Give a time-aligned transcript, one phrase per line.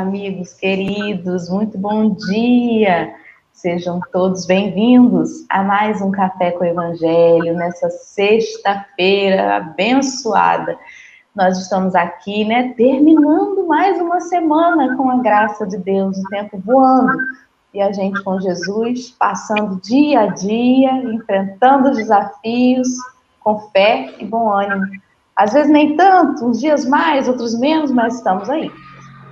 [0.00, 3.14] amigos queridos, muito bom dia.
[3.52, 10.78] Sejam todos bem-vindos a mais um Café com o Evangelho nessa sexta-feira abençoada.
[11.36, 16.58] Nós estamos aqui, né, terminando mais uma semana com a graça de Deus, o tempo
[16.64, 17.18] voando
[17.74, 22.88] e a gente com Jesus passando dia a dia, enfrentando os desafios
[23.38, 24.86] com fé e bom ânimo.
[25.36, 28.70] Às vezes nem tanto, uns dias mais, outros menos, mas estamos aí.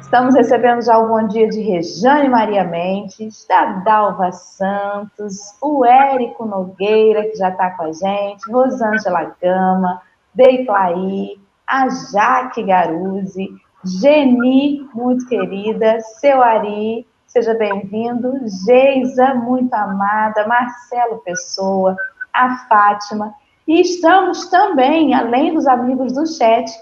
[0.09, 6.47] Estamos recebendo já o bom dia de Rejane Maria Mendes, da Dalva Santos, o Érico
[6.47, 10.01] Nogueira, que já está com a gente, Rosângela Gama,
[10.33, 13.50] Deiclaí, a Jaque Garuzzi,
[13.84, 18.33] Geni, muito querida, seu Ari, seja bem-vindo,
[18.65, 21.95] Geisa, muito amada, Marcelo Pessoa,
[22.33, 23.34] a Fátima,
[23.67, 26.72] e estamos também, além dos amigos do chat,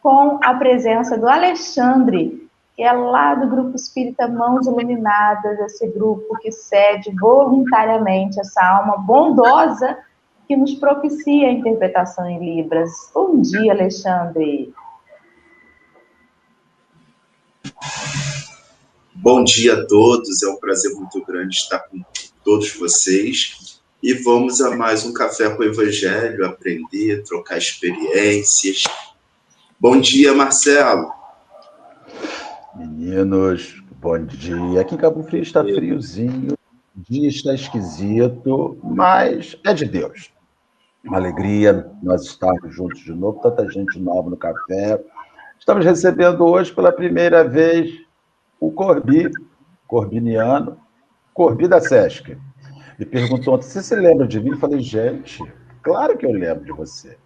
[0.00, 2.47] com a presença do Alexandre,
[2.78, 8.98] que é lá do Grupo Espírita Mãos Iluminadas, esse grupo que cede voluntariamente essa alma
[8.98, 9.98] bondosa
[10.46, 12.92] que nos propicia a interpretação em Libras.
[13.12, 14.72] Bom dia, Alexandre.
[19.12, 22.00] Bom dia a todos, é um prazer muito grande estar com
[22.44, 23.80] todos vocês.
[24.00, 28.84] E vamos a mais um Café com o Evangelho, aprender, trocar experiências.
[29.80, 31.17] Bom dia, Marcelo.
[33.08, 34.82] Meninos, bom dia.
[34.82, 40.30] Aqui em Cabo Frio está friozinho, o dia está esquisito, mas é de Deus.
[41.02, 45.02] Uma alegria nós estarmos juntos de novo, tanta gente nova no café.
[45.58, 47.98] Estamos recebendo hoje pela primeira vez
[48.60, 49.30] o Corbi,
[49.86, 50.76] corbiniano,
[51.32, 52.36] Corbi da Sesc.
[52.98, 54.50] Me perguntou ontem, você se lembra de mim?
[54.50, 55.42] Eu falei, gente,
[55.82, 57.16] claro que eu lembro de você.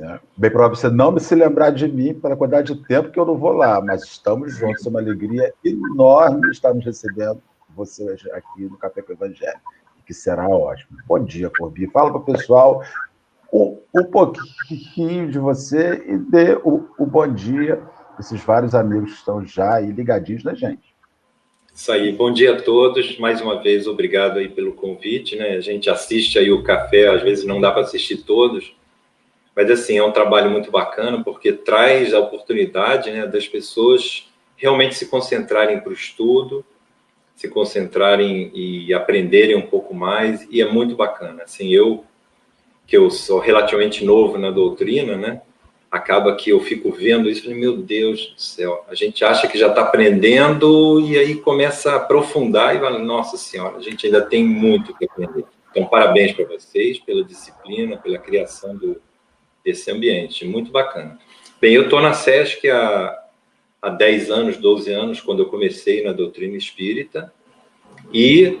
[0.00, 3.18] É, bem provável você não me se lembrar de mim pela quantidade de tempo que
[3.18, 7.42] eu não vou lá, mas estamos juntos, é uma alegria enorme estarmos recebendo
[7.74, 9.60] você aqui no Café com Evangelho,
[10.04, 10.98] que será ótimo.
[11.06, 11.86] Bom dia, Corbi.
[11.86, 12.82] Fala para o pessoal
[13.52, 17.80] um, um, pouquinho de você e dê o, o bom dia
[18.18, 20.94] esses vários amigos que estão já aí ligadinhos na gente.
[21.72, 23.16] Isso aí, bom dia a todos.
[23.18, 25.50] Mais uma vez, obrigado aí pelo convite, né?
[25.50, 28.74] A gente assiste aí o café, às vezes não dá para assistir todos,
[29.58, 34.94] mas, assim, é um trabalho muito bacana, porque traz a oportunidade né, das pessoas realmente
[34.94, 36.64] se concentrarem para o estudo,
[37.34, 41.42] se concentrarem e aprenderem um pouco mais, e é muito bacana.
[41.42, 42.04] Assim, eu,
[42.86, 45.42] que eu sou relativamente novo na doutrina, né?
[45.90, 49.58] Acaba que eu fico vendo isso e meu Deus do céu, a gente acha que
[49.58, 54.22] já está aprendendo e aí começa a aprofundar e fala, nossa senhora, a gente ainda
[54.22, 55.44] tem muito que aprender.
[55.72, 59.02] Então, parabéns para vocês pela disciplina, pela criação do,
[59.70, 60.44] esse ambiente.
[60.46, 61.18] Muito bacana.
[61.60, 63.18] Bem, eu estou na SESC há,
[63.82, 67.32] há 10 anos, 12 anos, quando eu comecei na doutrina espírita,
[68.12, 68.58] e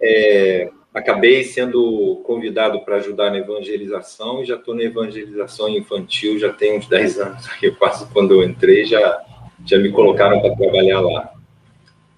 [0.00, 6.52] é, acabei sendo convidado para ajudar na evangelização, e já estou na evangelização infantil já
[6.52, 7.48] tem uns 10 anos.
[7.62, 9.24] Eu quase quando eu entrei já,
[9.64, 11.32] já me colocaram para trabalhar lá.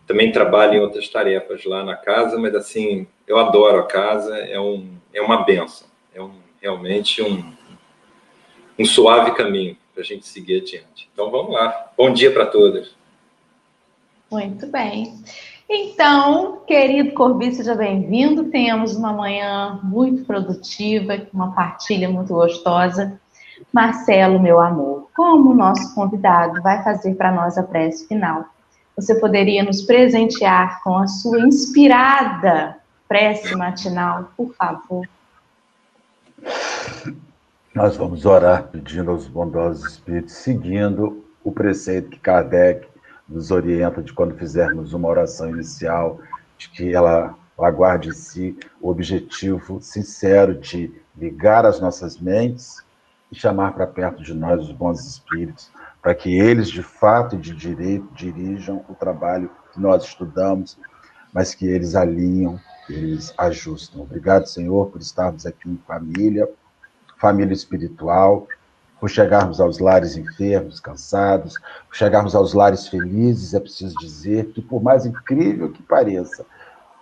[0.06, 4.60] Também trabalho em outras tarefas lá na casa, mas assim, eu adoro a casa, é,
[4.60, 7.53] um, é uma benção, é um, realmente um,
[8.78, 11.08] um suave caminho para a gente seguir adiante.
[11.12, 11.90] Então vamos lá.
[11.96, 12.94] Bom dia para todas.
[14.30, 15.14] Muito bem.
[15.68, 18.50] Então, querido Corbi, seja bem-vindo.
[18.50, 23.18] Tenhamos uma manhã muito produtiva, uma partilha muito gostosa.
[23.72, 28.44] Marcelo, meu amor, como o nosso convidado vai fazer para nós a prece final,
[28.96, 32.76] você poderia nos presentear com a sua inspirada
[33.08, 35.06] prece matinal, por favor?
[37.74, 42.86] Nós vamos orar pedindo aos bondosos espíritos, seguindo o preceito que Kardec
[43.28, 46.20] nos orienta de quando fizermos uma oração inicial,
[46.56, 52.80] de que ela aguarde em si o objetivo sincero de ligar as nossas mentes
[53.32, 55.68] e chamar para perto de nós os bons espíritos,
[56.00, 60.78] para que eles, de fato e de direito, dirijam o trabalho que nós estudamos,
[61.32, 62.56] mas que eles alinham,
[62.88, 64.02] eles ajustam.
[64.02, 66.48] Obrigado, Senhor, por estarmos aqui em família
[67.24, 68.46] família espiritual,
[69.00, 71.56] por chegarmos aos lares enfermos, cansados,
[71.88, 76.44] por chegarmos aos lares felizes, é preciso dizer que, por mais incrível que pareça,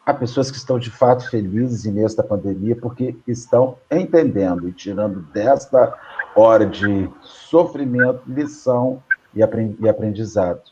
[0.06, 5.92] há pessoas que estão de fato felizes nesta pandemia porque estão entendendo e tirando desta
[6.36, 9.02] hora de sofrimento lição
[9.34, 9.42] e
[9.88, 10.62] aprendizado.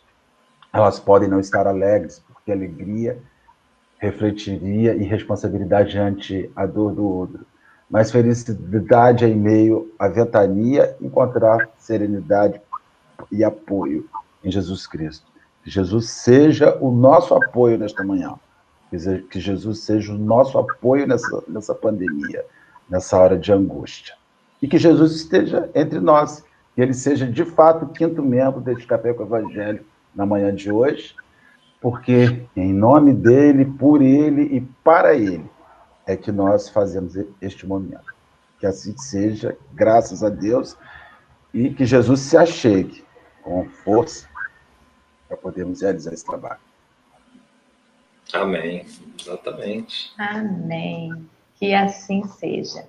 [0.73, 3.19] Elas podem não estar alegres, porque alegria
[3.99, 7.50] refletiria irresponsabilidade ante a dor do outro
[7.91, 12.61] mas felicidade em meio à ventania, encontrar serenidade
[13.33, 14.09] e apoio
[14.45, 15.27] em Jesus Cristo.
[15.65, 18.35] Que Jesus seja o nosso apoio nesta manhã.
[19.31, 22.45] Que Jesus seja o nosso apoio nessa, nessa pandemia,
[22.89, 24.15] nessa hora de angústia.
[24.63, 26.45] E que Jesus esteja entre nós.
[26.77, 29.85] Que ele seja, de fato, o quinto membro deste Café Evangelho
[30.15, 31.15] na manhã de hoje.
[31.81, 35.45] Porque em nome dele, por ele e para ele
[36.07, 38.15] é que nós fazemos este momento.
[38.59, 40.77] Que assim seja, graças a Deus,
[41.53, 43.05] e que Jesus se achegue
[43.43, 44.29] com força
[45.27, 46.61] para podermos realizar esse trabalho.
[48.33, 48.87] Amém.
[49.19, 50.13] Exatamente.
[50.19, 51.29] Amém.
[51.57, 52.85] Que assim seja.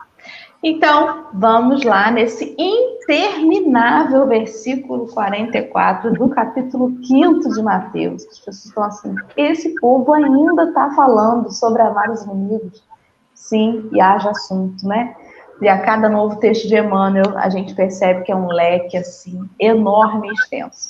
[0.64, 8.28] Então, vamos lá nesse interminável versículo 44 do capítulo 5 de Mateus.
[8.28, 12.84] As pessoas estão assim: esse povo ainda está falando sobre amar os inimigos.
[13.42, 15.16] Sim, e haja assunto, né?
[15.62, 19.50] E a cada novo texto de Emmanuel, a gente percebe que é um leque assim
[19.60, 20.90] enorme e extenso.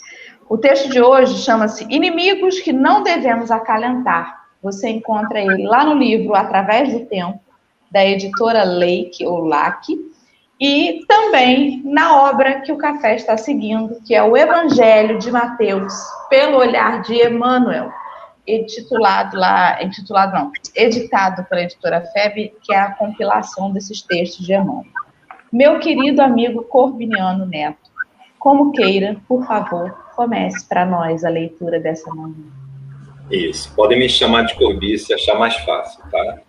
[0.49, 4.47] O texto de hoje chama-se Inimigos que não devemos acalentar.
[4.61, 7.39] Você encontra ele lá no livro Através do Tempo,
[7.89, 9.87] da editora Lake ou Lac,
[10.59, 15.93] e também na obra que o café está seguindo, que é o Evangelho de Mateus,
[16.29, 17.91] pelo olhar de Emmanuel
[18.47, 24.53] intitulado lá, intitulado não, editado pela editora FEB, que é a compilação desses textos de
[24.53, 24.85] Emmanuel.
[25.51, 27.91] Meu querido amigo Corbiniano Neto,
[28.39, 32.35] como queira, por favor, comece para nós a leitura dessa manhã.
[33.29, 36.39] Isso, podem me chamar de Corbi se achar mais fácil, tá?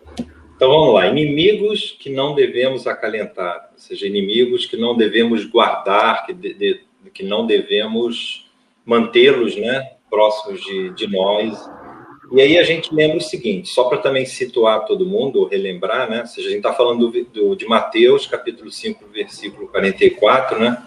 [0.57, 6.25] Então vamos lá, inimigos que não devemos acalentar, ou seja, inimigos que não devemos guardar,
[6.25, 6.81] que, de, de,
[7.13, 8.49] que não devemos
[8.85, 11.69] mantê-los, né, próximos de, de nós,
[12.33, 16.21] e aí a gente lembra o seguinte, só para também situar todo mundo, relembrar, né?
[16.21, 20.83] Ou seja, a gente está falando do, do, de Mateus, capítulo 5, versículo 44, né?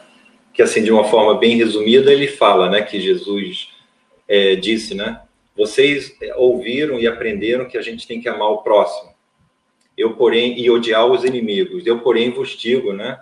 [0.54, 2.82] Que assim, de uma forma bem resumida, ele fala, né?
[2.82, 3.70] Que Jesus
[4.28, 5.22] é, disse, né?
[5.56, 9.12] Vocês é, ouviram e aprenderam que a gente tem que amar o próximo.
[9.98, 11.86] Eu, porém, e odiar os inimigos.
[11.86, 13.20] Eu, porém, vos digo, né?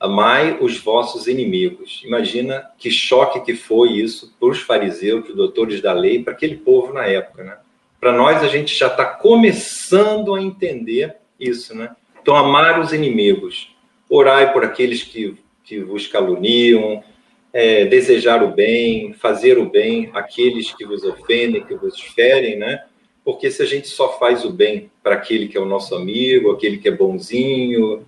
[0.00, 2.00] Amai os vossos inimigos.
[2.06, 6.32] Imagina que choque que foi isso para os fariseus, para os doutores da lei, para
[6.32, 7.58] aquele povo na época, né?
[8.00, 11.94] Para nós, a gente já está começando a entender isso, né?
[12.22, 13.76] Então, amar os inimigos.
[14.08, 17.04] Orai por aqueles que, que vos caluniam,
[17.52, 22.84] é, desejar o bem, fazer o bem àqueles que vos ofendem, que vos ferem, né?
[23.22, 26.52] Porque se a gente só faz o bem para aquele que é o nosso amigo,
[26.52, 28.02] aquele que é bonzinho,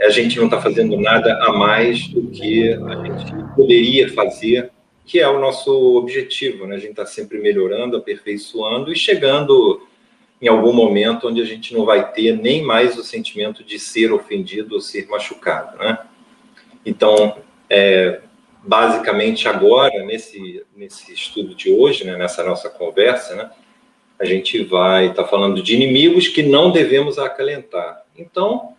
[0.00, 4.70] a gente não está fazendo nada a mais do que a gente poderia fazer,
[5.04, 6.76] que é o nosso objetivo, né?
[6.76, 9.86] A gente está sempre melhorando, aperfeiçoando e chegando
[10.40, 14.12] em algum momento onde a gente não vai ter nem mais o sentimento de ser
[14.12, 15.98] ofendido ou ser machucado, né?
[16.84, 17.36] Então,
[17.70, 18.20] é,
[18.62, 23.50] basicamente agora nesse nesse estudo de hoje, né, nessa nossa conversa, né,
[24.18, 28.04] a gente vai estar tá falando de inimigos que não devemos acalentar.
[28.16, 28.74] Então,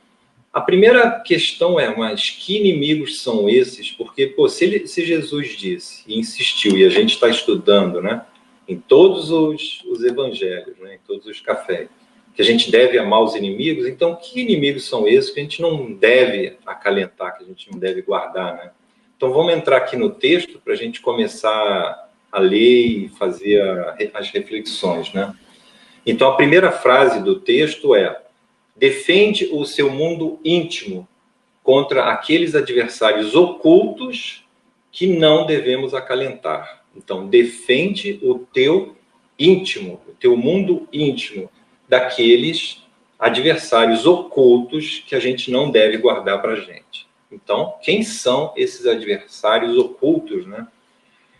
[0.53, 3.91] a primeira questão é, mas que inimigos são esses?
[3.91, 8.23] Porque, pô, se, ele, se Jesus disse e insistiu, e a gente está estudando, né,
[8.67, 11.89] em todos os, os evangelhos, né, em todos os cafés,
[12.35, 15.61] que a gente deve amar os inimigos, então que inimigos são esses que a gente
[15.61, 18.71] não deve acalentar, que a gente não deve guardar, né?
[19.15, 23.95] Então vamos entrar aqui no texto para a gente começar a ler e fazer a,
[24.15, 25.33] as reflexões, né?
[26.05, 28.19] Então a primeira frase do texto é:
[28.75, 31.07] defende o seu mundo íntimo
[31.63, 34.43] contra aqueles adversários ocultos
[34.91, 36.83] que não devemos acalentar.
[36.95, 38.95] Então, defende o teu
[39.39, 41.49] íntimo, o teu mundo íntimo
[41.87, 42.83] daqueles
[43.17, 47.07] adversários ocultos que a gente não deve guardar para a gente.
[47.31, 50.67] Então, quem são esses adversários ocultos, né?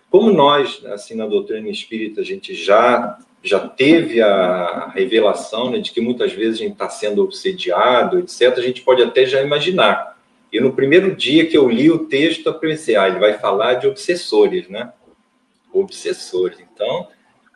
[0.09, 5.91] Como nós, assim, na doutrina espírita, a gente já já teve a revelação né, de
[5.91, 10.17] que muitas vezes a gente está sendo obsediado, etc., a gente pode até já imaginar.
[10.51, 13.73] E no primeiro dia que eu li o texto, eu pensei, ah, ele vai falar
[13.73, 14.93] de obsessores, né?
[15.73, 16.59] Obsessores.
[16.59, 17.07] Então,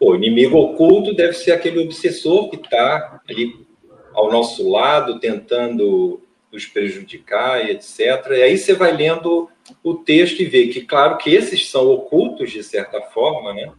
[0.02, 3.66] o inimigo oculto deve ser aquele obsessor que está ali
[4.14, 6.20] ao nosso lado, tentando
[6.52, 8.00] nos prejudicar e etc.
[8.32, 9.50] E aí você vai lendo
[9.84, 13.72] o texto e vê que, claro, que esses são ocultos, de certa forma, né?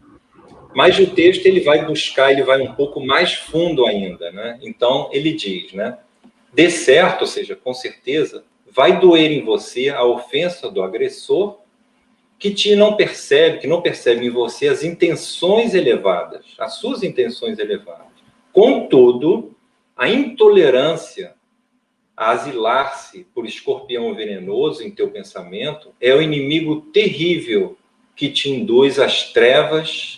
[0.79, 4.61] Mas o texto ele vai buscar, ele vai um pouco mais fundo ainda, né?
[4.63, 5.99] Então ele diz, né?
[6.55, 11.59] De certo, ou seja, com certeza, vai doer em você a ofensa do agressor
[12.39, 17.59] que te não percebe, que não percebe em você as intenções elevadas, as suas intenções
[17.59, 18.07] elevadas.
[18.53, 19.57] Contudo,
[19.97, 21.35] a intolerância
[22.17, 27.77] a asilar-se por escorpião venenoso em teu pensamento é o inimigo terrível
[28.15, 30.18] que te induz às trevas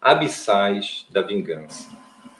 [0.00, 1.90] abissais da vingança.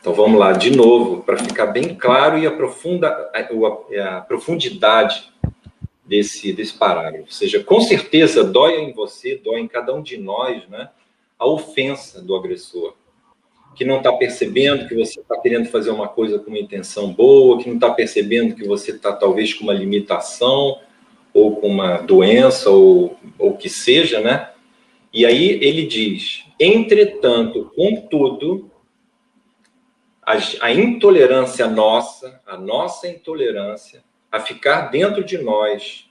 [0.01, 5.31] Então vamos lá, de novo, para ficar bem claro e a, profunda, a, a profundidade
[6.07, 7.25] desse, desse parágrafo.
[7.25, 10.89] Ou seja, com certeza dói em você, dói em cada um de nós, né,
[11.39, 12.95] a ofensa do agressor,
[13.75, 17.59] que não está percebendo que você está querendo fazer uma coisa com uma intenção boa,
[17.59, 20.81] que não está percebendo que você está talvez com uma limitação
[21.33, 24.51] ou com uma doença ou o que seja, né?
[25.13, 28.71] E aí ele diz: entretanto, contudo,
[30.23, 36.09] a, a intolerância nossa, a nossa intolerância, a ficar dentro de nós,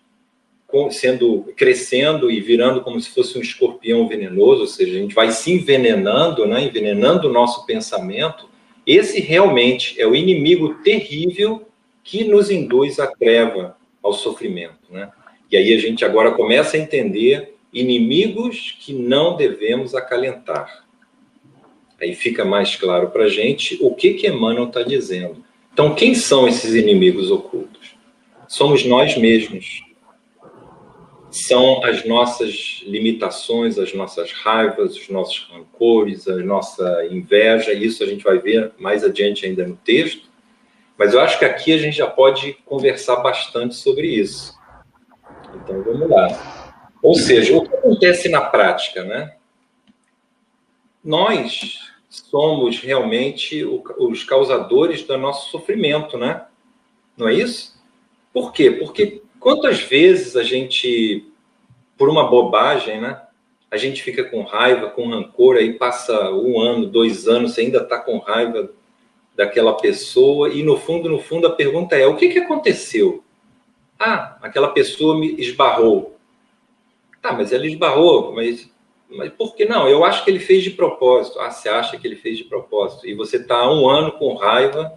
[0.91, 5.32] sendo crescendo e virando como se fosse um escorpião venenoso, ou seja, a gente vai
[5.32, 8.50] se envenenando, né, envenenando o nosso pensamento.
[8.86, 11.68] Esse realmente é o inimigo terrível
[12.03, 15.12] que nos induz à treva, ao sofrimento, né?
[15.51, 20.85] E aí a gente agora começa a entender inimigos que não devemos acalentar.
[22.01, 25.43] Aí fica mais claro para a gente o que, que Emmanuel está dizendo.
[25.73, 27.95] Então, quem são esses inimigos ocultos?
[28.47, 29.83] Somos nós mesmos.
[31.29, 37.71] São as nossas limitações, as nossas raivas, os nossos rancores, a nossa inveja.
[37.71, 40.27] Isso a gente vai ver mais adiante ainda no texto.
[40.97, 44.53] Mas eu acho que aqui a gente já pode conversar bastante sobre isso.
[45.53, 46.59] Então, vamos lá.
[47.01, 49.36] Ou seja, o que acontece na prática, né?
[51.03, 56.46] Nós somos realmente os causadores do nosso sofrimento, né?
[57.15, 57.79] Não é isso?
[58.34, 58.72] Por quê?
[58.72, 61.25] Porque quantas vezes a gente,
[61.98, 63.22] por uma bobagem, né?
[63.72, 67.79] A gente fica com raiva, com rancor, aí passa um ano, dois anos, você ainda
[67.79, 68.72] está com raiva
[69.36, 73.24] daquela pessoa, e no fundo, no fundo, a pergunta é: o que, que aconteceu?
[73.98, 76.18] Ah, aquela pessoa me esbarrou.
[77.21, 78.69] Tá, mas ela esbarrou, mas
[79.09, 79.88] mas por que não?
[79.88, 81.39] Eu acho que ele fez de propósito.
[81.39, 83.07] Ah, você acha que ele fez de propósito?
[83.07, 84.93] E você está há um ano com raiva,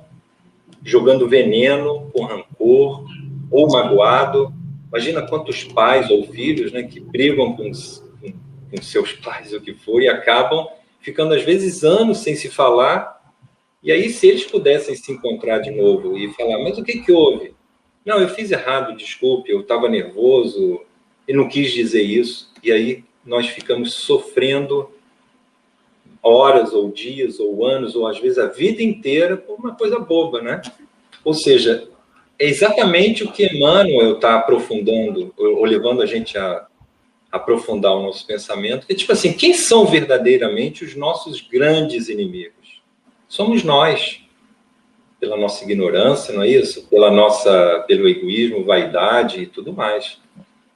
[0.84, 3.06] jogando veneno, com rancor,
[3.50, 4.52] ou magoado.
[4.88, 8.32] Imagina quantos pais ou filhos né, que brigam com, com,
[8.70, 10.68] com seus pais, o que for, e acabam
[11.00, 13.18] ficando, às vezes, anos sem se falar.
[13.82, 17.10] E aí, se eles pudessem se encontrar de novo e falar, mas o que, que
[17.10, 17.54] houve?
[18.04, 20.82] Não, eu fiz errado, desculpe, eu estava nervoso
[21.32, 22.50] e não quis dizer isso.
[22.62, 24.90] E aí nós ficamos sofrendo
[26.22, 30.42] horas ou dias ou anos ou às vezes a vida inteira por uma coisa boba,
[30.42, 30.60] né?
[31.24, 31.88] Ou seja,
[32.38, 36.66] é exatamente o que Emmanuel está aprofundando ou levando a gente a
[37.30, 42.82] aprofundar o nosso pensamento, é tipo assim, quem são verdadeiramente os nossos grandes inimigos?
[43.26, 44.20] Somos nós,
[45.18, 46.86] pela nossa ignorância, não é isso?
[46.88, 50.20] Pela nossa, pelo egoísmo, vaidade e tudo mais.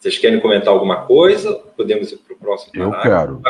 [0.07, 1.53] Vocês querem comentar alguma coisa?
[1.77, 3.43] Podemos ir para o próximo Eu quero.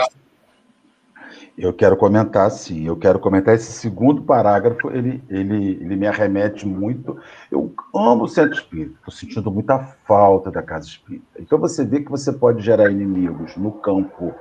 [1.58, 2.86] Eu quero comentar, sim.
[2.86, 4.90] Eu quero comentar esse segundo parágrafo.
[4.90, 7.18] Ele, ele, ele me arremete muito.
[7.52, 8.94] Eu amo o centro espírita.
[9.00, 11.26] Estou sentindo muita falta da casa espírita.
[11.38, 14.34] Então você vê que você pode gerar inimigos no campo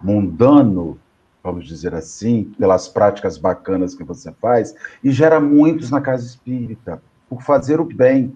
[0.00, 0.98] mundano,
[1.44, 4.74] vamos dizer assim, pelas práticas bacanas que você faz,
[5.04, 8.32] e gera muitos na casa espírita, por fazer o bem.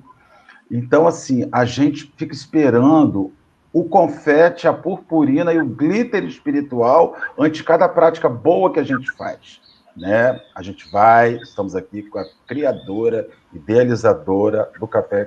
[0.70, 3.32] Então, assim, a gente fica esperando
[3.72, 9.10] o confete, a purpurina e o glitter espiritual ante cada prática boa que a gente
[9.12, 9.60] faz.
[9.96, 10.40] Né?
[10.54, 15.26] A gente vai, estamos aqui com a criadora, idealizadora do Café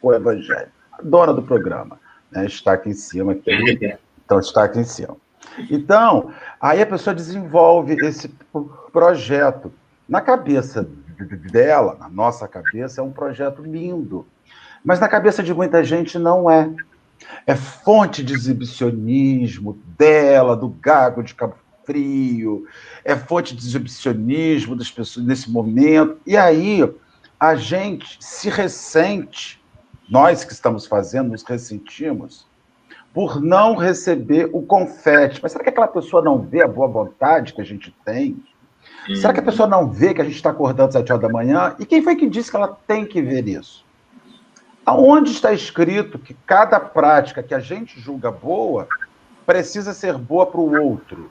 [0.00, 1.98] com o Evangelho, a dona do programa,
[2.30, 2.46] né?
[2.46, 3.32] está aqui em cima.
[3.32, 3.50] Aqui.
[4.24, 5.16] Então, está aqui em cima.
[5.70, 8.28] Então, aí a pessoa desenvolve esse
[8.92, 9.72] projeto.
[10.08, 10.88] Na cabeça
[11.24, 14.26] dela, na nossa cabeça, é um projeto lindo.
[14.84, 16.70] Mas na cabeça de muita gente não é.
[17.46, 22.66] É fonte de exibicionismo dela, do gago de Cabo Frio,
[23.04, 26.20] é fonte de exibicionismo das pessoas nesse momento.
[26.26, 26.82] E aí
[27.38, 29.60] a gente se ressente,
[30.08, 32.46] nós que estamos fazendo, nos ressentimos,
[33.12, 35.40] por não receber o confete.
[35.42, 38.42] Mas será que aquela pessoa não vê a boa vontade que a gente tem?
[39.08, 39.16] Hum.
[39.16, 41.28] Será que a pessoa não vê que a gente está acordando às sete horas da
[41.28, 41.74] manhã?
[41.78, 43.84] E quem foi que disse que ela tem que ver isso?
[44.84, 48.88] Aonde está escrito que cada prática que a gente julga boa
[49.46, 51.30] precisa ser boa para o outro?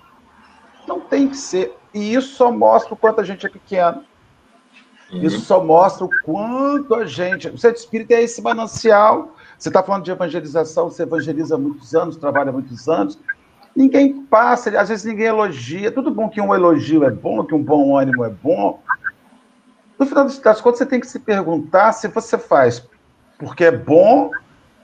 [0.88, 1.76] Não tem que ser.
[1.94, 4.04] E isso só mostra o quanto a gente é pequeno.
[5.12, 5.24] Uhum.
[5.24, 7.50] Isso só mostra o quanto a gente.
[7.50, 9.36] O centro espírita é esse manancial.
[9.58, 13.20] Você está falando de evangelização, você evangeliza há muitos anos, trabalha há muitos anos.
[13.76, 15.92] Ninguém passa, às vezes ninguém elogia.
[15.92, 18.82] Tudo bom que um elogio é bom, que um bom ânimo é bom.
[19.98, 22.86] No final das contas, você tem que se perguntar se você faz
[23.42, 24.36] porque é bom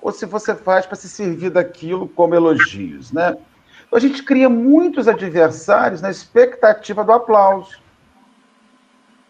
[0.01, 3.38] ou se você faz para se servir daquilo como elogios, né?
[3.86, 7.87] Então, a gente cria muitos adversários na expectativa do aplauso.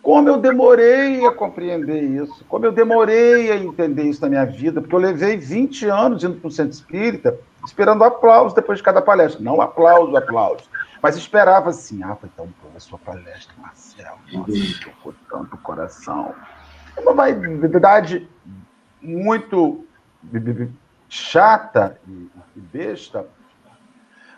[0.07, 4.79] Como eu demorei a compreender isso, como eu demorei a entender isso na minha vida,
[4.79, 9.01] porque eu levei 20 anos indo para o centro espírita esperando aplauso depois de cada
[9.01, 9.43] palestra.
[9.43, 10.63] Não aplauso, aplauso.
[11.03, 14.17] Mas esperava assim, ah, foi tão boa a sua palestra, Marcelo.
[14.31, 16.33] Nossa, tocou tanto coração.
[16.95, 18.29] É uma vaidade
[19.01, 19.85] muito
[21.09, 23.27] chata e besta,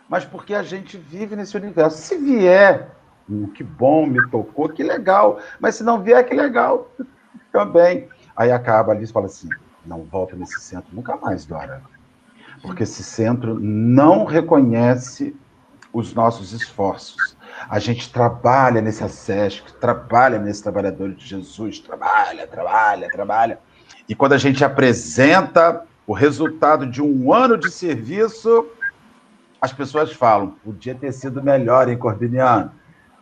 [0.10, 2.00] mas porque a gente vive nesse universo.
[2.00, 2.90] Se vier,
[3.30, 5.40] hum, que bom, me tocou, que legal.
[5.60, 6.92] Mas se não vier, que legal
[7.52, 8.10] também.
[8.36, 9.50] Aí acaba ali e fala assim:
[9.86, 11.82] não volta nesse centro nunca mais, Dora.
[12.62, 15.36] Porque esse centro não reconhece
[15.94, 17.38] os nossos esforços.
[17.70, 23.60] A gente trabalha nesse ASESC, trabalha nesse trabalhador de Jesus, trabalha, trabalha, trabalha.
[24.08, 28.68] E quando a gente apresenta o resultado de um ano de serviço,
[29.62, 32.72] as pessoas falam, podia ter sido melhor, hein, Corbiniano?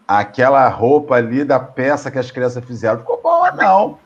[0.08, 4.00] Aquela roupa ali da peça que as crianças fizeram ficou boa, não.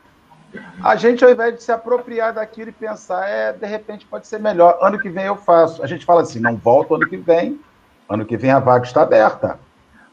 [0.82, 4.38] A gente, ao invés de se apropriar daquilo e pensar, é, de repente pode ser
[4.38, 5.82] melhor, ano que vem eu faço.
[5.82, 7.60] A gente fala assim, não volto ano que vem,
[8.08, 9.58] ano que vem a vaga está aberta.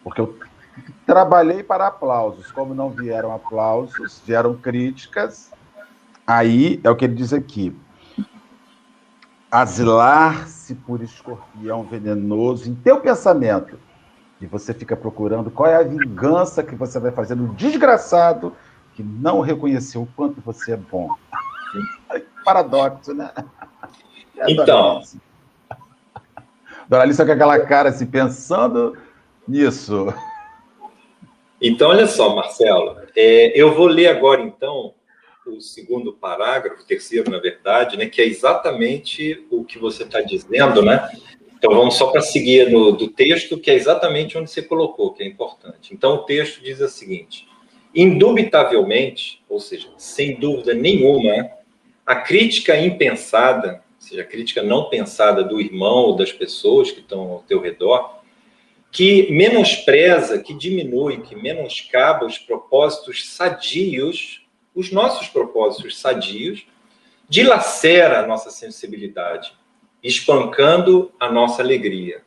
[0.04, 0.38] Porque eu
[1.06, 2.52] trabalhei para aplausos.
[2.52, 5.52] Como não vieram aplausos, vieram críticas.
[6.26, 7.76] Aí é o que ele diz aqui.
[9.52, 13.80] Asilar-se por escorpião venenoso em teu pensamento.
[14.42, 18.56] E você fica procurando qual é a vingança que você vai fazer no desgraçado
[18.96, 21.10] que não reconheceu o quanto você é bom.
[22.44, 23.32] Paradoxo, né?
[24.38, 25.02] É então.
[26.88, 28.98] Doralice com aquela cara assim, pensando
[29.48, 30.14] nisso.
[31.62, 34.94] Então, olha só, Marcelo, é, eu vou ler agora, então,
[35.46, 40.22] o segundo parágrafo, o terceiro, na verdade, né, que é exatamente o que você está
[40.22, 41.10] dizendo, né?
[41.60, 45.22] Então, vamos só para seguir no, do texto, que é exatamente onde você colocou, que
[45.22, 45.94] é importante.
[45.94, 47.46] Então, o texto diz o seguinte:
[47.94, 51.52] indubitavelmente, ou seja, sem dúvida nenhuma,
[52.06, 57.02] a crítica impensada, ou seja, a crítica não pensada do irmão ou das pessoas que
[57.02, 58.20] estão ao teu redor,
[58.90, 66.66] que menospreza, que diminui, que menoscaba os propósitos sadios, os nossos propósitos sadios,
[67.28, 69.54] dilacera a nossa sensibilidade,
[70.04, 72.22] espancando a nossa alegria.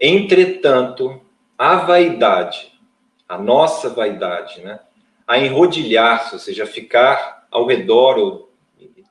[0.00, 1.20] Entretanto,
[1.56, 2.72] a vaidade,
[3.28, 4.80] a nossa vaidade, né?
[5.26, 8.52] a enrodilhar-se, ou seja, ficar ao redor, ou,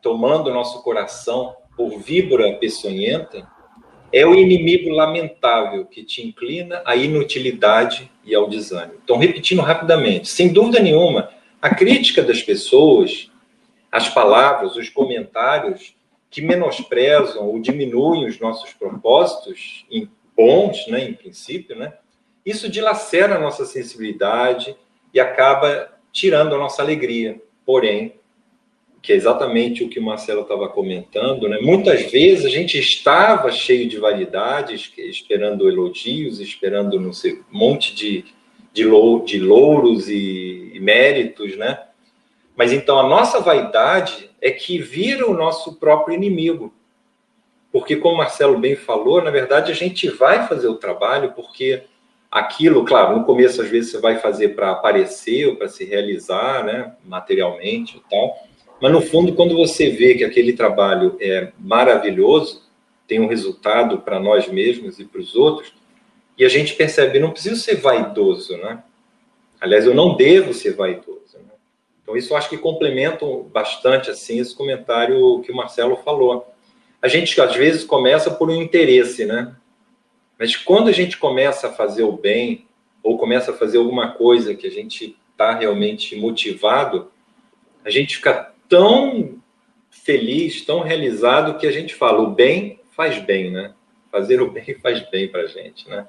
[0.02, 3.48] tomando o nosso coração por víbora peçonhenta,
[4.12, 9.00] é o inimigo lamentável que te inclina à inutilidade e ao desânimo.
[9.04, 11.30] Então, repetindo rapidamente, sem dúvida nenhuma,
[11.60, 13.32] a crítica das pessoas,
[13.92, 15.96] as palavras, os comentários
[16.34, 19.86] que menosprezam ou diminuem os nossos propósitos
[20.36, 21.94] bons, né, em princípio, né,
[22.44, 24.76] isso dilacera a nossa sensibilidade
[25.14, 27.40] e acaba tirando a nossa alegria.
[27.64, 28.16] Porém,
[29.00, 31.60] que é exatamente o que o Marcelo estava comentando, né?
[31.62, 37.94] muitas vezes a gente estava cheio de variedades, esperando elogios, esperando não sei, um monte
[37.94, 38.26] de,
[38.74, 41.80] de, lou, de louros e, e méritos, né?
[42.56, 46.74] Mas então a nossa vaidade é que vira o nosso próprio inimigo.
[47.72, 51.84] Porque, como o Marcelo bem falou, na verdade a gente vai fazer o trabalho porque
[52.30, 56.66] aquilo, claro, no começo às vezes você vai fazer para aparecer ou para se realizar,
[56.66, 58.36] né, materialmente e tal,
[58.82, 62.64] mas no fundo quando você vê que aquele trabalho é maravilhoso,
[63.08, 65.74] tem um resultado para nós mesmos e para os outros,
[66.38, 68.84] e a gente percebe, não preciso ser vaidoso, né?
[69.62, 71.23] Aliás, eu não devo ser vaidoso.
[72.04, 76.46] Então isso acho que complementa bastante assim esse comentário que o Marcelo falou.
[77.02, 79.56] A gente às vezes começa por um interesse, né?
[80.38, 82.68] Mas quando a gente começa a fazer o bem,
[83.02, 87.12] ou começa a fazer alguma coisa que a gente está realmente motivado,
[87.84, 89.38] a gente fica tão
[89.90, 93.74] feliz, tão realizado, que a gente fala: o bem faz bem, né?
[94.12, 96.08] Fazer o bem faz bem para a gente, né?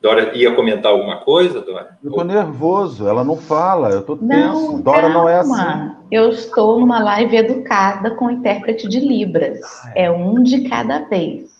[0.00, 1.98] Dora ia comentar alguma coisa, Dora?
[2.02, 4.26] Eu tô nervoso, ela não fala, eu tô tenso.
[4.26, 5.14] Não, Dora calma.
[5.14, 5.92] não é assim.
[6.10, 9.60] Eu estou numa live educada com intérprete de Libras.
[9.94, 11.50] É um de cada vez.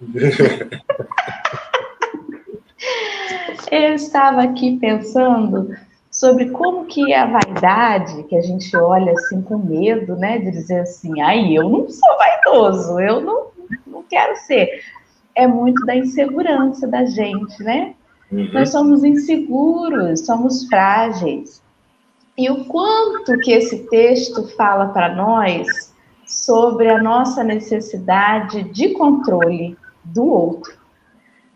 [3.70, 5.76] Eu estava aqui pensando
[6.10, 10.80] sobre como que a vaidade, que a gente olha assim com medo, né, de dizer
[10.80, 13.46] assim, ai, eu não sou vaidoso, eu não,
[13.86, 14.82] não quero ser.
[15.40, 17.94] É muito da insegurança da gente, né?
[18.30, 18.52] Uhum.
[18.52, 21.62] Nós somos inseguros, somos frágeis.
[22.36, 25.94] E o quanto que esse texto fala para nós
[26.26, 30.74] sobre a nossa necessidade de controle do outro.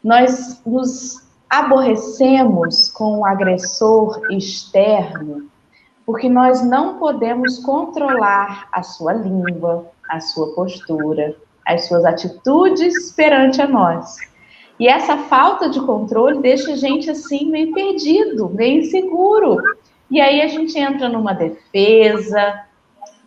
[0.03, 5.49] Nós nos aborrecemos com o agressor externo
[6.07, 13.61] porque nós não podemos controlar a sua língua, a sua postura, as suas atitudes perante
[13.61, 14.16] a nós.
[14.79, 19.57] E essa falta de controle deixa a gente assim meio perdido, meio inseguro.
[20.11, 22.64] E aí a gente entra numa defesa,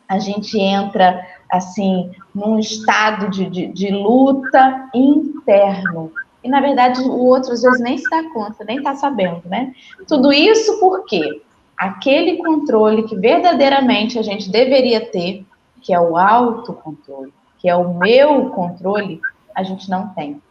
[0.08, 6.12] a gente entra assim num estado de, de, de luta interno.
[6.44, 9.74] E na verdade o outro às vezes nem se dá conta, nem está sabendo, né?
[10.08, 11.42] Tudo isso porque
[11.78, 15.46] aquele controle que verdadeiramente a gente deveria ter,
[15.82, 17.34] que é o autocontrole,
[17.68, 19.20] que é o meu controle,
[19.54, 20.42] a gente não tem.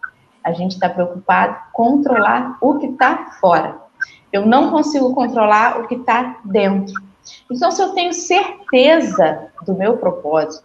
[0.44, 3.74] A gente está preocupado em controlar o que está fora.
[4.30, 6.92] Eu não consigo controlar o que está dentro.
[7.50, 10.62] Então, se eu tenho certeza do meu propósito,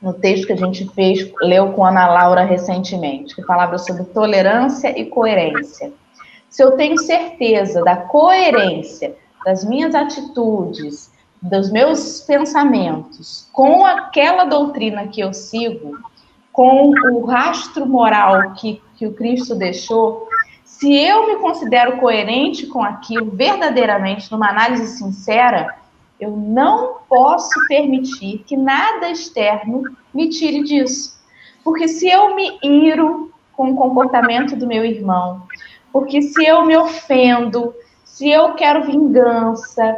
[0.00, 4.96] no texto que a gente fez, leu com Ana Laura recentemente, que falava sobre tolerância
[4.96, 5.92] e coerência.
[6.48, 15.06] Se eu tenho certeza da coerência das minhas atitudes, dos meus pensamentos, com aquela doutrina
[15.08, 15.98] que eu sigo,
[16.52, 20.28] com o rastro moral que, que o Cristo deixou,
[20.64, 25.76] se eu me considero coerente com aquilo verdadeiramente, numa análise sincera,
[26.18, 31.18] eu não posso permitir que nada externo me tire disso.
[31.62, 35.42] Porque se eu me iro com o comportamento do meu irmão,
[35.92, 39.96] porque se eu me ofendo, se eu quero vingança,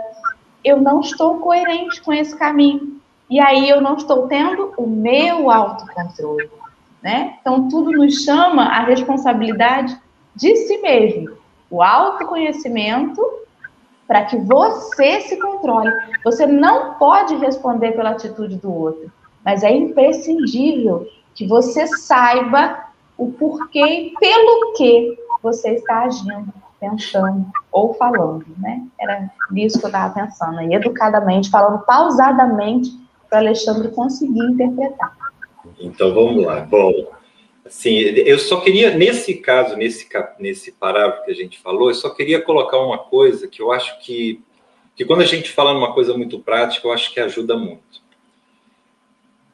[0.64, 3.01] eu não estou coerente com esse caminho.
[3.31, 6.51] E aí eu não estou tendo o meu autocontrole.
[7.03, 7.37] Né?
[7.40, 9.97] Então, tudo nos chama a responsabilidade
[10.35, 11.37] de si mesmo.
[11.71, 13.21] O autoconhecimento
[14.09, 15.92] para que você se controle.
[16.25, 19.12] Você não pode responder pela atitude do outro,
[19.44, 22.85] mas é imprescindível que você saiba
[23.18, 28.87] o porquê, pelo que você está agindo pensando ou falando, né?
[29.01, 32.91] Era nisso que eu estava pensando, e educadamente, falando pausadamente
[33.29, 35.17] para Alexandre conseguir interpretar.
[35.79, 36.61] Então vamos lá.
[36.61, 36.93] Bom,
[37.64, 42.11] assim, eu só queria nesse caso, nesse nesse parágrafo que a gente falou, eu só
[42.11, 44.43] queria colocar uma coisa que eu acho que
[44.97, 48.03] que quando a gente fala numa coisa muito prática, eu acho que ajuda muito.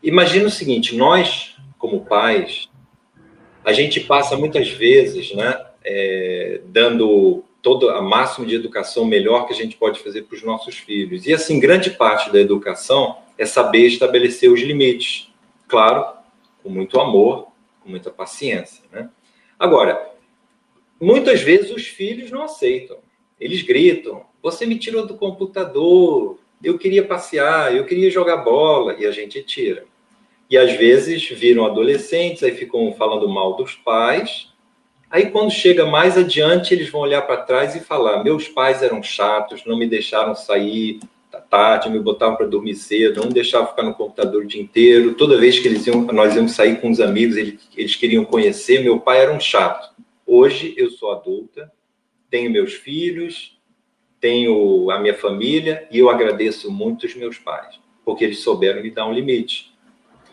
[0.02, 2.70] Imagina o seguinte, nós como pais,
[3.62, 9.52] a gente passa muitas vezes, né, é, dando todo a máximo de educação melhor que
[9.52, 11.26] a gente pode fazer para os nossos filhos.
[11.26, 15.32] E assim, grande parte da educação é saber estabelecer os limites,
[15.68, 16.04] claro,
[16.62, 17.48] com muito amor,
[17.80, 19.10] com muita paciência, né?
[19.58, 20.12] Agora,
[21.00, 22.98] muitas vezes os filhos não aceitam.
[23.40, 29.06] Eles gritam: "Você me tirou do computador, eu queria passear, eu queria jogar bola", e
[29.06, 29.86] a gente tira.
[30.50, 34.52] E às vezes viram adolescentes, aí ficam falando mal dos pais,
[35.14, 39.00] Aí, quando chega mais adiante, eles vão olhar para trás e falar: meus pais eram
[39.00, 40.98] chatos, não me deixaram sair
[41.30, 44.60] da tarde, me botavam para dormir cedo, não me deixavam ficar no computador o dia
[44.60, 45.14] inteiro.
[45.14, 48.82] Toda vez que eles iam, nós íamos sair com os amigos, eles, eles queriam conhecer.
[48.82, 49.94] Meu pai era um chato.
[50.26, 51.70] Hoje eu sou adulta,
[52.28, 53.56] tenho meus filhos,
[54.20, 58.90] tenho a minha família e eu agradeço muito os meus pais, porque eles souberam me
[58.90, 59.72] dar um limite.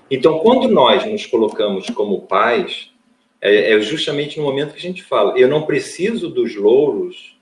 [0.10, 2.90] Então, quando nós nos colocamos como pais,
[3.41, 7.36] é, é justamente no momento que a gente fala, eu não preciso dos louros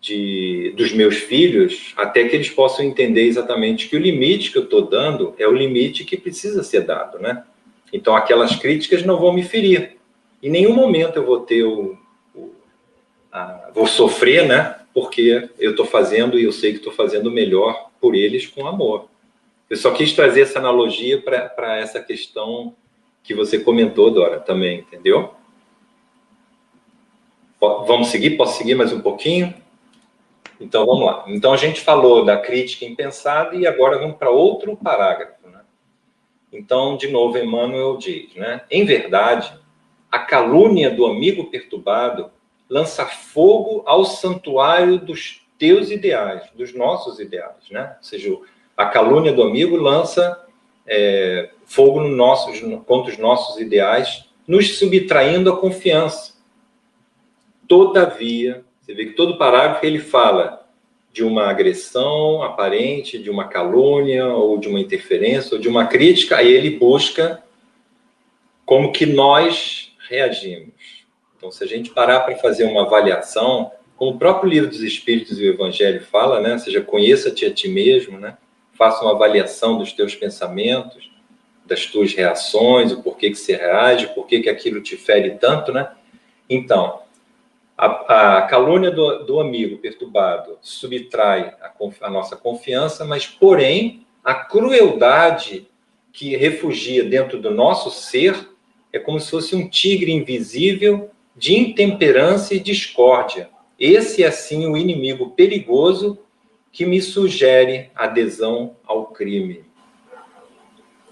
[0.00, 4.64] de, dos meus filhos até que eles possam entender exatamente que o limite que eu
[4.64, 7.44] estou dando é o limite que precisa ser dado, né?
[7.92, 9.96] Então, aquelas críticas não vão me ferir.
[10.42, 11.98] Em nenhum momento eu vou ter o.
[12.34, 12.50] o
[13.32, 14.76] a, vou sofrer, né?
[14.92, 19.08] Porque eu estou fazendo e eu sei que estou fazendo melhor por eles com amor.
[19.70, 22.74] Eu só quis trazer essa analogia para essa questão
[23.28, 25.34] que você comentou, Dora, também, entendeu?
[27.60, 28.38] Vamos seguir?
[28.38, 29.52] Posso seguir mais um pouquinho?
[30.58, 31.24] Então, vamos lá.
[31.26, 35.46] Então, a gente falou da crítica impensada e agora vamos para outro parágrafo.
[35.46, 35.60] Né?
[36.50, 38.62] Então, de novo, Emmanuel diz, né?
[38.70, 39.52] Em verdade,
[40.10, 42.30] a calúnia do amigo perturbado
[42.66, 47.94] lança fogo ao santuário dos teus ideais, dos nossos ideais, né?
[47.98, 48.38] Ou seja,
[48.74, 50.47] a calúnia do amigo lança
[50.88, 56.34] é, fogo no contra os nossos ideais, nos subtraindo a confiança.
[57.68, 60.66] Todavia, você vê que todo parágrafo ele fala
[61.12, 66.38] de uma agressão aparente, de uma calúnia, ou de uma interferência, ou de uma crítica,
[66.38, 67.42] aí ele busca
[68.64, 71.06] como que nós reagimos.
[71.36, 75.40] Então, se a gente parar para fazer uma avaliação, como o próprio livro dos Espíritos
[75.40, 76.52] e o Evangelho fala, né?
[76.52, 78.36] Ou seja, conheça-te a ti mesmo, né?
[78.78, 81.10] Faça uma avaliação dos teus pensamentos,
[81.66, 85.72] das tuas reações, o porquê que você reage, o porquê que aquilo te fere tanto,
[85.72, 85.90] né?
[86.48, 87.00] Então,
[87.76, 94.32] a, a calúnia do, do, amigo perturbado subtrai a, a nossa confiança, mas, porém, a
[94.32, 95.68] crueldade
[96.12, 98.48] que refugia dentro do nosso ser
[98.92, 103.50] é como se fosse um tigre invisível de intemperança e discórdia.
[103.78, 106.18] Esse é, sim, o inimigo perigoso
[106.78, 109.64] que me sugere adesão ao crime.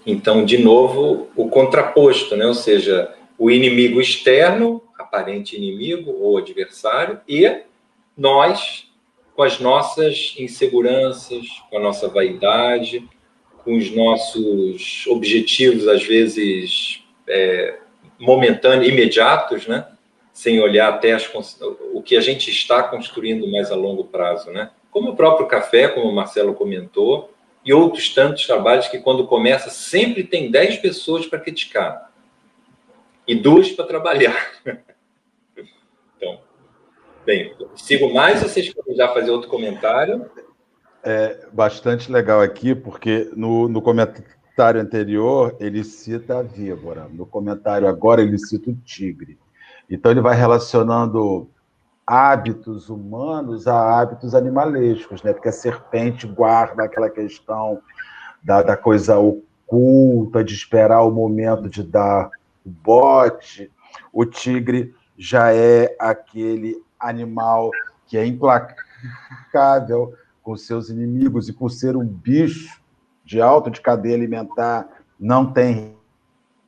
[0.05, 2.45] Então, de novo, o contraposto, né?
[2.45, 7.63] ou seja, o inimigo externo, aparente inimigo ou adversário, e
[8.15, 8.89] nós,
[9.35, 13.05] com as nossas inseguranças, com a nossa vaidade,
[13.65, 17.77] com os nossos objetivos, às vezes é,
[18.17, 19.85] momentâneos, imediatos, né?
[20.31, 21.29] sem olhar até as,
[21.91, 24.49] o que a gente está construindo mais a longo prazo.
[24.49, 24.71] Né?
[24.97, 27.31] Como o próprio café, como o Marcelo comentou,
[27.63, 32.11] e outros tantos trabalhos que, quando começa, sempre tem 10 pessoas para criticar
[33.27, 34.35] e duas para trabalhar.
[36.17, 36.39] Então,
[37.23, 40.27] bem, sigo mais ou vocês querem já fazer outro comentário?
[41.03, 47.87] É bastante legal aqui, porque no, no comentário anterior ele cita a víbora, no comentário
[47.87, 49.37] agora ele cita o tigre.
[49.87, 51.47] Então ele vai relacionando
[52.07, 55.33] hábitos humanos a hábitos animalescos, né?
[55.33, 57.81] Porque a serpente guarda aquela questão
[58.41, 62.29] da, da coisa oculta, de esperar o momento de dar
[62.65, 63.69] o bote.
[64.13, 67.71] O tigre já é aquele animal
[68.05, 72.81] que é implacável com seus inimigos e por ser um bicho
[73.25, 74.87] de alto de cadeia alimentar,
[75.19, 75.97] não tem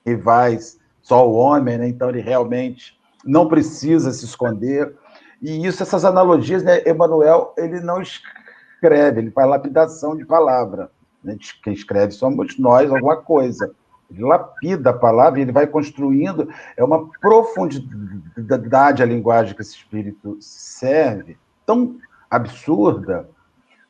[0.05, 1.87] rivais, só o homem, né?
[1.87, 4.93] Então ele realmente não precisa se esconder.
[5.41, 6.81] E isso, essas analogias, né?
[6.85, 10.91] Emmanuel, ele não escreve, ele faz lapidação de palavra.
[11.23, 11.37] Né?
[11.63, 13.73] Quem escreve somos nós, alguma coisa.
[14.11, 16.49] Ele lapida a palavra ele vai construindo.
[16.75, 21.97] É uma profundidade a linguagem que esse espírito serve, tão
[22.29, 23.29] absurda,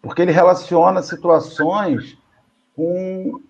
[0.02, 2.18] porque ele relaciona situações
[2.76, 3.42] com.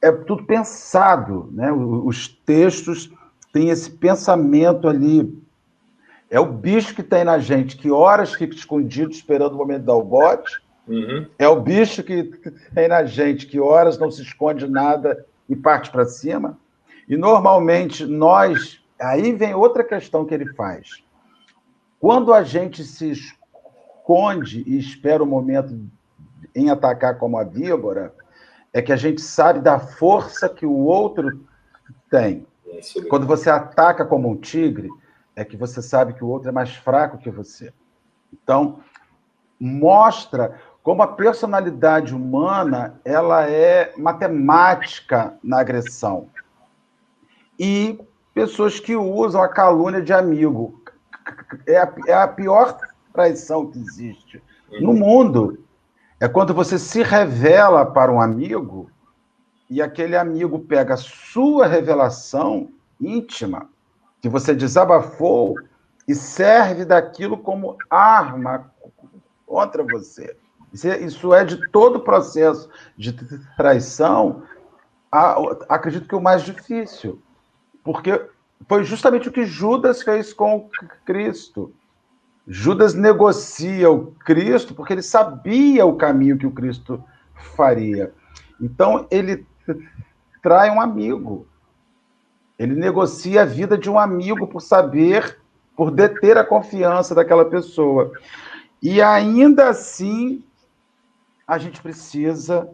[0.00, 1.72] É tudo pensado, né?
[1.72, 3.10] Os textos
[3.52, 5.42] têm esse pensamento ali.
[6.30, 9.86] É o bicho que tem na gente, que horas fica escondido esperando o momento de
[9.86, 10.62] dar o bote.
[10.86, 11.26] Uhum.
[11.38, 12.24] É o bicho que
[12.74, 16.58] tem na gente, que horas não se esconde nada e parte para cima.
[17.08, 18.80] E normalmente nós.
[19.00, 21.02] Aí vem outra questão que ele faz.
[22.00, 25.78] Quando a gente se esconde e espera o momento
[26.54, 28.14] em atacar como a víbora,
[28.72, 31.40] é que a gente sabe da força que o outro
[32.10, 32.46] tem.
[33.08, 34.88] Quando você ataca como um tigre,
[35.36, 37.72] é que você sabe que o outro é mais fraco que você.
[38.32, 38.80] Então,
[39.58, 46.28] mostra como a personalidade humana ela é matemática na agressão.
[47.58, 47.98] E
[48.34, 50.82] pessoas que usam a calúnia de amigo.
[51.66, 52.76] É a, é a pior
[53.12, 54.42] traição que existe
[54.80, 55.64] no mundo.
[56.20, 58.90] É quando você se revela para um amigo
[59.70, 62.68] e aquele amigo pega a sua revelação
[63.00, 63.70] íntima,
[64.24, 65.54] que você desabafou,
[66.08, 68.72] e serve daquilo como arma
[69.44, 70.34] contra você.
[70.72, 73.12] Isso é de todo o processo de
[73.54, 74.42] traição,
[75.68, 77.20] acredito que o mais difícil.
[77.82, 78.18] Porque
[78.66, 80.70] foi justamente o que Judas fez com
[81.04, 81.74] Cristo.
[82.48, 87.04] Judas negocia o Cristo porque ele sabia o caminho que o Cristo
[87.54, 88.10] faria.
[88.58, 89.46] Então, ele
[90.42, 91.46] trai um amigo.
[92.58, 95.38] Ele negocia a vida de um amigo por saber,
[95.76, 98.12] por deter a confiança daquela pessoa.
[98.82, 100.44] E ainda assim,
[101.46, 102.68] a gente precisa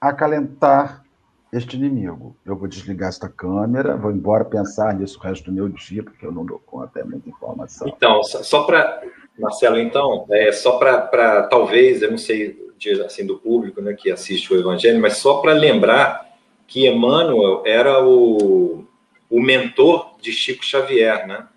[0.00, 1.04] acalentar
[1.52, 2.36] este inimigo.
[2.46, 6.24] Eu vou desligar esta câmera, vou embora pensar nisso o resto do meu dia, porque
[6.24, 7.88] eu não dou conta, é muita informação.
[7.88, 9.02] Então, só para.
[9.38, 12.70] Marcelo, então, é, só para talvez, eu não sei
[13.04, 16.29] assim, do público né, que assiste o Evangelho, mas só para lembrar
[16.70, 18.84] que Emmanuel era o,
[19.28, 21.48] o mentor de Chico Xavier, né?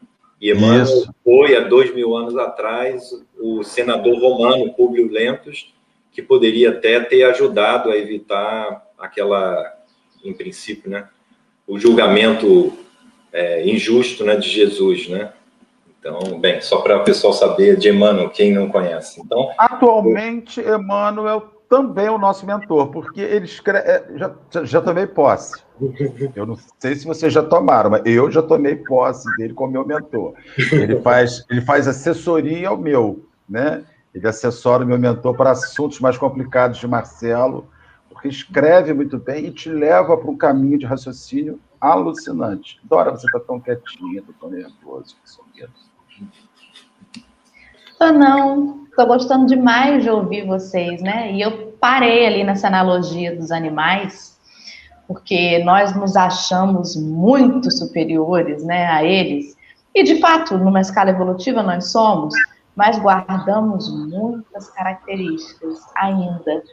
[0.41, 1.15] E Emmanuel Isso.
[1.23, 5.71] foi, há dois mil anos atrás, o senador romano Públio Lentos,
[6.11, 9.63] que poderia até ter ajudado a evitar aquela,
[10.25, 11.07] em princípio, né,
[11.67, 12.73] o julgamento
[13.31, 15.31] é, injusto né, de Jesus, né?
[15.99, 19.21] Então, bem, só para o pessoal saber de Emmanuel, quem não conhece.
[19.21, 23.89] Então, Atualmente, Emmanuel também é o nosso mentor, porque ele escreve.
[23.89, 25.63] É, já, já tomei posse.
[26.35, 29.83] Eu não sei se vocês já tomaram, mas eu já tomei posse dele como meu
[29.83, 30.35] mentor.
[30.71, 33.83] Ele faz, ele faz assessoria ao meu, né?
[34.13, 37.67] Ele assessora o meu mentor para assuntos mais complicados de Marcelo,
[38.07, 42.79] porque escreve muito bem e te leva para um caminho de raciocínio alucinante.
[42.83, 45.67] Dora, você está tão quietinha, tô tão nervoso, que
[47.97, 51.31] Tô não, tô gostando demais de ouvir vocês, né?
[51.31, 54.39] E eu parei ali nessa analogia dos animais,
[55.07, 59.55] porque nós nos achamos muito superiores, né, a eles.
[59.93, 62.33] E de fato, numa escala evolutiva nós somos,
[62.75, 66.63] mas guardamos muitas características ainda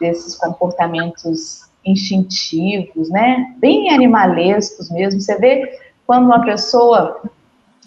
[0.00, 3.54] desses comportamentos instintivos, né?
[3.58, 5.20] Bem animalescos mesmo.
[5.20, 7.20] Você vê quando uma pessoa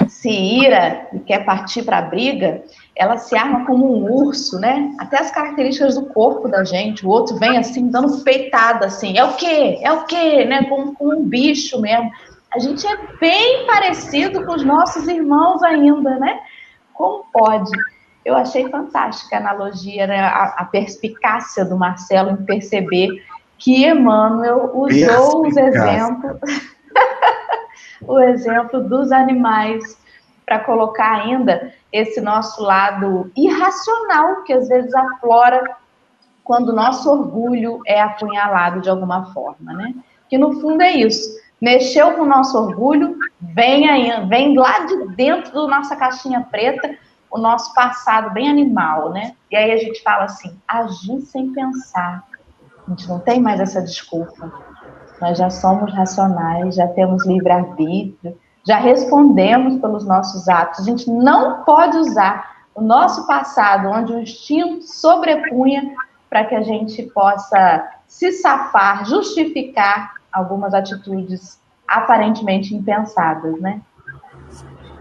[0.07, 2.63] se ira e quer partir para a briga,
[2.95, 4.95] ela se arma como um urso, né?
[4.99, 7.05] Até as características do corpo da gente.
[7.05, 9.17] O outro vem assim, dando peitada, assim.
[9.17, 9.79] É o quê?
[9.81, 10.45] É o quê?
[10.45, 10.63] Né?
[10.69, 12.09] Como, como um bicho mesmo.
[12.53, 16.39] A gente é bem parecido com os nossos irmãos ainda, né?
[16.93, 17.69] Como pode?
[18.23, 20.19] Eu achei fantástica a analogia, né?
[20.21, 23.09] a, a perspicácia do Marcelo em perceber
[23.57, 26.39] que Emmanuel usou os exemplos,
[28.07, 29.97] o exemplo dos animais
[30.45, 35.63] para colocar ainda esse nosso lado irracional que às vezes aflora
[36.43, 39.93] quando o nosso orgulho é apunhalado de alguma forma, né?
[40.29, 41.43] Que no fundo é isso.
[41.59, 46.95] Mexeu com o nosso orgulho, vem aí, vem lá de dentro da nossa caixinha preta
[47.31, 49.35] o nosso passado bem animal, né?
[49.51, 52.23] E aí a gente fala assim, agir sem pensar.
[52.85, 54.51] A gente não tem mais essa desculpa.
[55.19, 60.79] Nós já somos racionais, já temos livre-arbítrio, já respondemos pelos nossos atos.
[60.79, 65.93] A gente não pode usar o nosso passado, onde o instinto sobrepunha,
[66.29, 73.81] para que a gente possa se safar, justificar algumas atitudes aparentemente impensadas, né?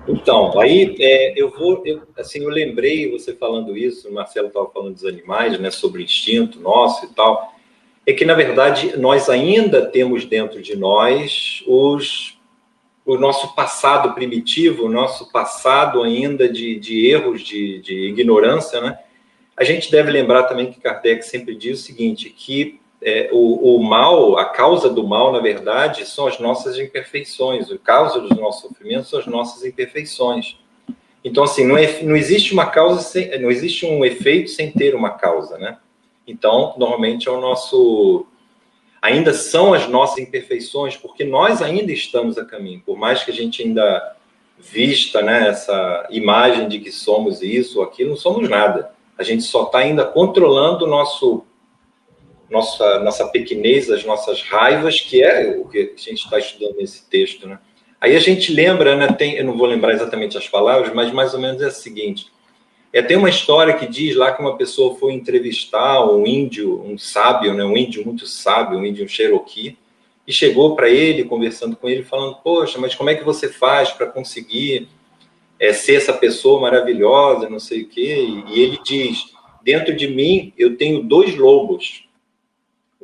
[0.07, 4.69] Então, aí é, eu vou, eu, assim, eu lembrei você falando isso, o Marcelo estava
[4.69, 7.55] falando dos animais, né, sobre instinto nosso e tal,
[8.07, 12.34] é que na verdade nós ainda temos dentro de nós os,
[13.05, 18.99] o nosso passado primitivo, o nosso passado ainda de, de erros, de, de ignorância, né?
[19.57, 23.83] A gente deve lembrar também que Kardec sempre diz o seguinte, que é, o, o,
[23.83, 27.71] mal, a causa do mal, na verdade, são as nossas imperfeições.
[27.71, 30.57] A causa dos nossos sofrimentos são as nossas imperfeições.
[31.23, 34.95] Então, assim, não, é, não existe uma causa, sem, não existe um efeito sem ter
[34.95, 35.79] uma causa, né?
[36.27, 38.27] Então, normalmente é o nosso.
[39.05, 42.81] Ainda são as nossas imperfeições, porque nós ainda estamos a caminho.
[42.87, 44.17] Por mais que a gente ainda
[44.59, 48.93] vista né, essa imagem de que somos isso ou aquilo, não somos nada.
[49.19, 51.45] A gente só está ainda controlando nosso
[52.49, 57.07] nossa, nossa pequenez, as nossas raivas, que é o que a gente está estudando nesse
[57.07, 57.47] texto.
[57.47, 57.59] Né?
[58.01, 61.35] Aí a gente lembra, né, tem, eu não vou lembrar exatamente as palavras, mas mais
[61.35, 62.29] ou menos é o seguinte:
[62.99, 66.97] é, tem uma história que diz lá que uma pessoa foi entrevistar um índio, um
[66.97, 69.77] sábio, né, um índio muito sábio, um índio Cherokee,
[70.27, 73.91] e chegou para ele, conversando com ele, falando: Poxa, mas como é que você faz
[73.91, 74.89] para conseguir
[75.61, 78.27] é, ser essa pessoa maravilhosa, não sei o quê?
[78.49, 82.05] E ele diz: Dentro de mim eu tenho dois lobos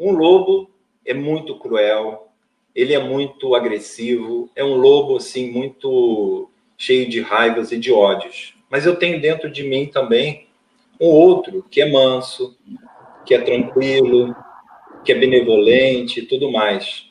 [0.01, 0.71] um lobo
[1.05, 2.33] é muito cruel,
[2.75, 6.49] ele é muito agressivo, é um lobo assim muito
[6.79, 8.55] cheio de raivas e de ódios.
[8.71, 10.47] Mas eu tenho dentro de mim também
[11.01, 12.57] um outro que é manso,
[13.27, 14.35] que é tranquilo,
[15.05, 17.11] que é benevolente e tudo mais.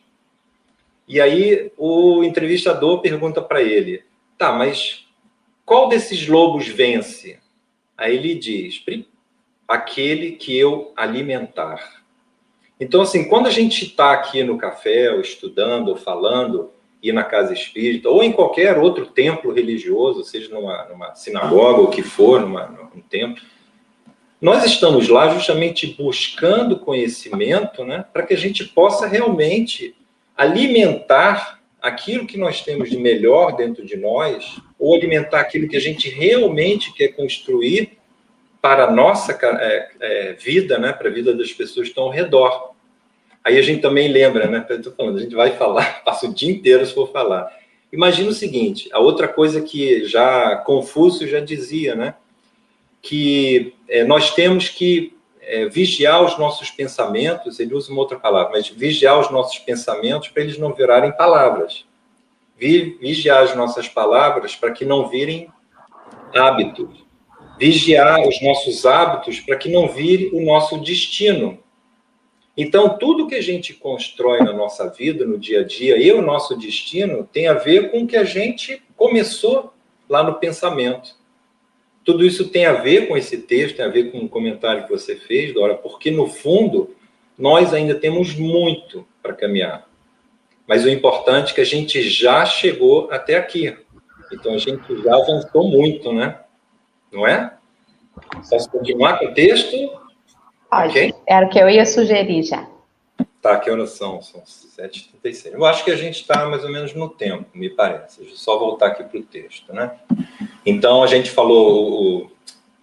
[1.08, 4.04] E aí o entrevistador pergunta para ele:
[4.38, 5.06] "Tá, mas
[5.66, 7.40] qual desses lobos vence?"
[7.98, 8.82] Aí ele diz:
[9.68, 12.00] "Aquele que eu alimentar."
[12.80, 17.24] Então, assim, quando a gente está aqui no café, ou estudando, ou falando, e na
[17.24, 22.42] casa espírita, ou em qualquer outro templo religioso, seja numa, numa sinagoga, ou que for,
[22.42, 23.42] numa, num templo,
[24.42, 29.96] nós estamos lá justamente buscando conhecimento, né, para que a gente possa realmente
[30.36, 35.82] alimentar aquilo que nós temos de melhor dentro de nós, ou alimentar aquilo que a
[35.82, 37.98] gente realmente quer construir
[38.62, 42.10] para a nossa é, é, vida, né, para a vida das pessoas que estão ao
[42.10, 42.74] redor.
[43.50, 44.66] Aí a gente também lembra, né?
[44.70, 47.52] Estou falando, a gente vai falar, passa o dia inteiro se for falar.
[47.92, 52.16] Imagina o seguinte: a outra coisa que já Confúcio já dizia, né?
[53.02, 58.52] Que é, nós temos que é, vigiar os nossos pensamentos, ele usa uma outra palavra,
[58.54, 61.86] mas vigiar os nossos pensamentos para eles não virarem palavras.
[62.56, 65.50] Vigiar as nossas palavras para que não virem
[66.36, 67.10] hábitos
[67.60, 71.60] vigiar os nossos hábitos para que não vire o nosso destino.
[72.62, 76.22] Então, tudo que a gente constrói na nossa vida, no dia a dia, e o
[76.22, 79.74] nosso destino, tem a ver com o que a gente começou
[80.10, 81.16] lá no pensamento.
[82.04, 84.90] Tudo isso tem a ver com esse texto, tem a ver com o comentário que
[84.90, 86.94] você fez, Dora, porque no fundo
[87.38, 89.88] nós ainda temos muito para caminhar.
[90.68, 93.74] Mas o importante é que a gente já chegou até aqui.
[94.34, 96.38] Então a gente já avançou muito, né?
[97.10, 97.54] Não é?
[98.50, 99.78] Posso continuar com o texto?
[100.70, 100.90] Pode.
[100.90, 101.14] Okay?
[101.28, 102.68] Era o que eu ia sugerir já.
[103.42, 104.22] Tá, que horas são?
[104.22, 105.54] São 7h36.
[105.54, 108.20] Eu acho que a gente está mais ou menos no tempo, me parece.
[108.20, 109.98] Deixa eu só voltar aqui para o texto, né?
[110.66, 112.32] Então, a gente falou, o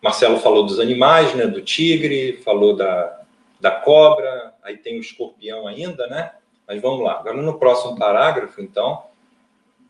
[0.03, 1.47] Marcelo falou dos animais, né?
[1.47, 3.21] Do tigre, falou da,
[3.61, 6.33] da cobra, aí tem o escorpião ainda, né?
[6.67, 7.21] Mas vamos lá.
[7.21, 9.05] Agora, no próximo parágrafo, então,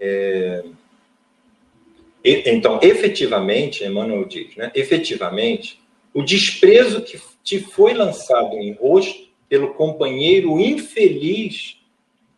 [0.01, 0.65] é...
[2.25, 4.73] então, efetivamente, Emmanuel diz, né?
[4.75, 5.81] Efetivamente,
[6.17, 11.79] o desprezo que te foi lançado em rosto pelo companheiro infeliz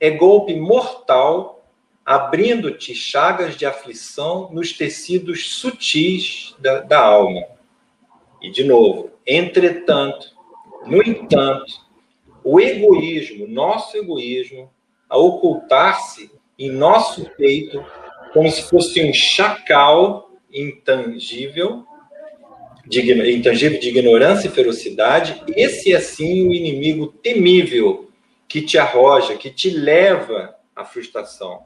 [0.01, 1.65] é golpe mortal,
[2.05, 7.41] abrindo-te chagas de aflição nos tecidos sutis da, da alma.
[8.43, 10.27] E, de novo, entretanto,
[10.85, 11.73] no entanto,
[12.43, 14.73] o egoísmo, nosso egoísmo,
[15.09, 17.81] a ocultar-se em nosso peito,
[18.33, 21.87] como se fosse um chacal intangível,
[22.89, 28.11] de, intangível de ignorância e ferocidade, esse é sim o inimigo temível
[28.49, 31.65] que te arroja, que te leva à frustração.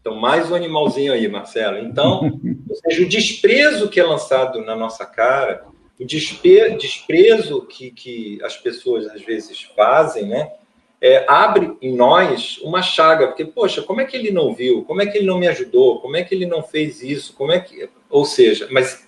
[0.00, 1.78] Então, mais um animalzinho aí, Marcelo.
[1.78, 5.64] Então, ou seja, o desprezo que é lançado na nossa cara,
[5.98, 10.50] o desprezo que, que as pessoas às vezes fazem, né?
[11.00, 14.84] É, abre em nós uma chaga, porque, poxa, como é que ele não viu?
[14.84, 16.00] Como é que ele não me ajudou?
[16.00, 17.34] Como é que ele não fez isso?
[17.34, 17.88] Como é que.
[18.08, 19.03] Ou seja, mas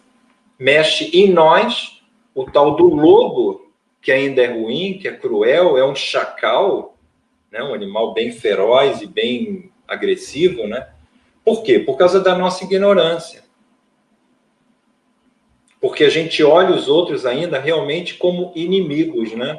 [0.58, 2.02] mexe em nós
[2.34, 6.96] o tal do lobo, que ainda é ruim, que é cruel, é um chacal,
[7.50, 7.62] né?
[7.62, 10.88] um animal bem feroz e bem agressivo, né?
[11.44, 11.78] Por quê?
[11.78, 13.44] Por causa da nossa ignorância.
[15.80, 19.58] Porque a gente olha os outros ainda realmente como inimigos, né?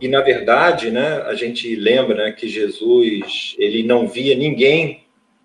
[0.00, 5.04] E na verdade, né, a gente lembra né, que Jesus ele não via ninguém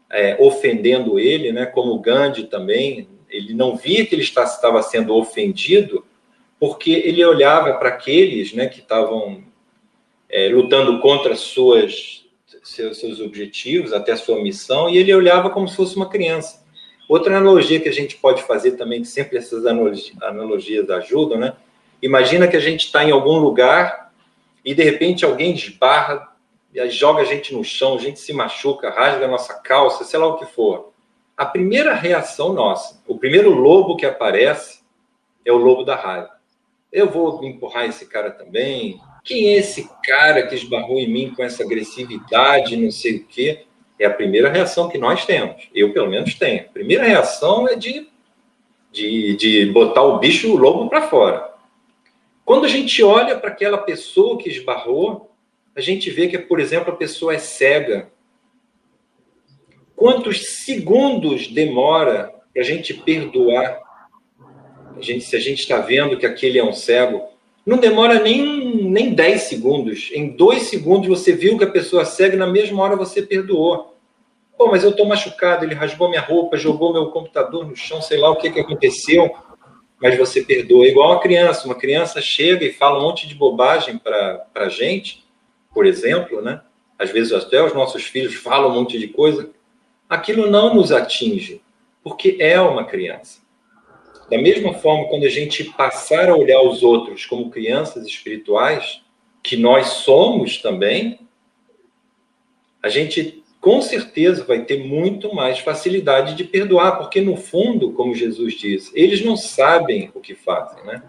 [0.09, 1.65] é, ofendendo ele, né?
[1.65, 6.05] Como Gandhi também ele não via que ele estava sendo ofendido,
[6.59, 9.43] porque ele olhava para aqueles né, que estavam
[10.29, 12.25] é, lutando contra suas,
[12.63, 16.65] seus, seus objetivos, até sua missão, e ele olhava como se fosse uma criança.
[17.07, 21.53] Outra analogia que a gente pode fazer também, que sempre essas analogias ajudam, né?
[22.01, 24.11] Imagina que a gente está em algum lugar
[24.63, 26.27] e de repente alguém desbarra,
[26.89, 30.27] joga a gente no chão, a gente se machuca, rasga a nossa calça, sei lá
[30.27, 30.91] o que for
[31.37, 34.79] a primeira reação nossa, o primeiro lobo que aparece
[35.45, 36.31] é o lobo da raiva.
[36.91, 38.99] Eu vou empurrar esse cara também.
[39.23, 43.65] Quem é esse cara que esbarrou em mim com essa agressividade, não sei o quê?
[43.99, 45.69] É a primeira reação que nós temos.
[45.75, 46.61] Eu, pelo menos, tenho.
[46.61, 48.07] A primeira reação é de,
[48.91, 51.53] de, de botar o bicho, o lobo, para fora.
[52.43, 55.29] Quando a gente olha para aquela pessoa que esbarrou,
[55.75, 58.09] a gente vê que, por exemplo, a pessoa é cega,
[59.97, 63.79] Quantos segundos demora para a gente perdoar?
[64.95, 67.23] A gente, se a gente está vendo que aquele é um cego,
[67.65, 70.11] não demora nem, nem 10 segundos.
[70.13, 73.23] Em dois segundos você viu que a pessoa é cega e na mesma hora você
[73.23, 73.97] perdoou.
[74.55, 78.19] Pô, mas eu estou machucado, ele rasgou minha roupa, jogou meu computador no chão, sei
[78.19, 79.31] lá o que, que aconteceu,
[79.99, 80.85] mas você perdoa.
[80.85, 81.65] É igual uma criança.
[81.65, 85.25] Uma criança chega e fala um monte de bobagem para a gente,
[85.73, 86.61] por exemplo, né?
[86.99, 89.56] Às vezes até os nossos filhos falam um monte de coisa
[90.09, 91.61] aquilo não nos atinge,
[92.03, 93.41] porque é uma criança.
[94.29, 99.01] Da mesma forma, quando a gente passar a olhar os outros como crianças espirituais,
[99.41, 101.19] que nós somos também,
[102.83, 108.13] a gente com certeza vai ter muito mais facilidade de perdoar, porque no fundo, como
[108.13, 111.03] Jesus diz, eles não sabem o que fazem, né?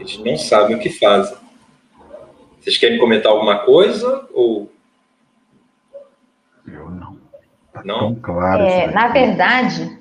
[0.00, 1.36] Eles não sabem o que fazem.
[2.60, 4.70] Vocês querem comentar alguma coisa ou
[7.84, 8.14] não?
[8.14, 8.62] claro.
[8.62, 9.98] É, na verdade,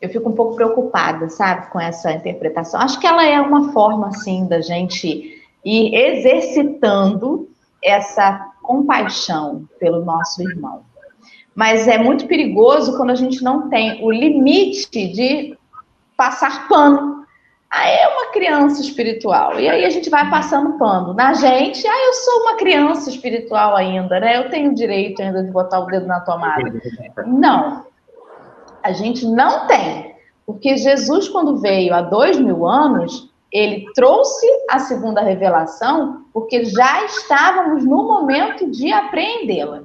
[0.00, 2.80] eu fico um pouco preocupada, sabe, com essa interpretação.
[2.80, 7.48] Acho que ela é uma forma, assim, da gente ir exercitando
[7.82, 10.82] essa compaixão pelo nosso irmão.
[11.54, 15.56] Mas é muito perigoso quando a gente não tem o limite de
[16.16, 17.13] passar pano
[17.76, 19.58] ah, é uma criança espiritual.
[19.58, 21.84] E aí a gente vai passando pano na gente.
[21.84, 24.36] Ah, eu sou uma criança espiritual ainda, né?
[24.36, 26.72] Eu tenho direito ainda de botar o dedo na tomada.
[27.26, 27.84] Não.
[28.80, 30.14] A gente não tem.
[30.46, 37.04] Porque Jesus, quando veio há dois mil anos, ele trouxe a segunda revelação porque já
[37.06, 39.82] estávamos no momento de apreendê-la.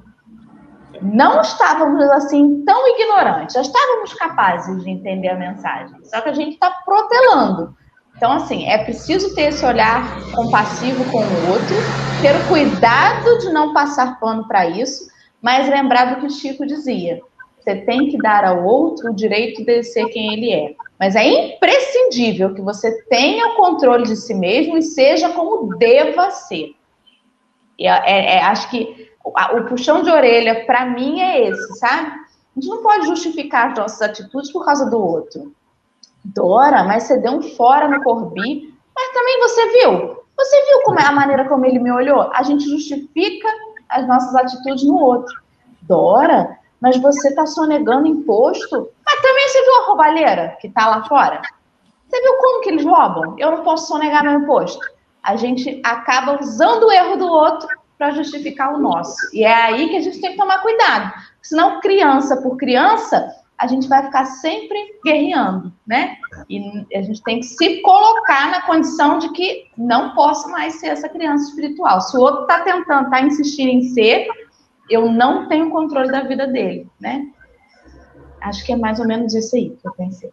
[1.01, 5.95] Não estávamos assim tão ignorantes, já estávamos capazes de entender a mensagem.
[6.03, 7.78] Só que a gente está protelando.
[8.19, 11.73] Então, assim, é preciso ter esse olhar compassivo com o outro,
[12.21, 15.07] ter o cuidado de não passar pano para isso,
[15.41, 17.21] Mas lembrar do que o Chico dizia:
[17.57, 20.75] você tem que dar ao outro o direito de ser quem ele é.
[20.99, 26.29] Mas é imprescindível que você tenha o controle de si mesmo e seja como deva
[26.29, 26.75] ser.
[27.77, 32.11] E é, é, acho que o puxão de orelha, para mim, é esse, sabe?
[32.11, 35.53] A gente não pode justificar as nossas atitudes por causa do outro.
[36.23, 40.19] Dora, mas você deu um fora no Corbi, mas também você viu.
[40.37, 42.29] Você viu como é a maneira como ele me olhou?
[42.33, 43.47] A gente justifica
[43.89, 45.33] as nossas atitudes no outro.
[45.81, 48.89] Dora, mas você está sonegando imposto.
[49.05, 51.41] Mas também você viu a roubalheira que está lá fora?
[52.07, 53.35] Você viu como que eles roubam?
[53.37, 54.79] Eu não posso sonegar meu imposto.
[55.21, 57.67] A gente acaba usando o erro do outro
[57.97, 59.17] para justificar o nosso.
[59.33, 61.13] E é aí que a gente tem que tomar cuidado.
[61.41, 63.29] Senão, criança por criança,
[63.59, 66.17] a gente vai ficar sempre guerreando, né?
[66.49, 66.59] E
[66.95, 71.09] a gente tem que se colocar na condição de que não posso mais ser essa
[71.09, 71.99] criança espiritual.
[71.99, 74.27] Se o outro está tentando, está insistindo em ser,
[74.89, 77.27] eu não tenho controle da vida dele, né?
[78.41, 80.31] Acho que é mais ou menos isso aí que eu pensei.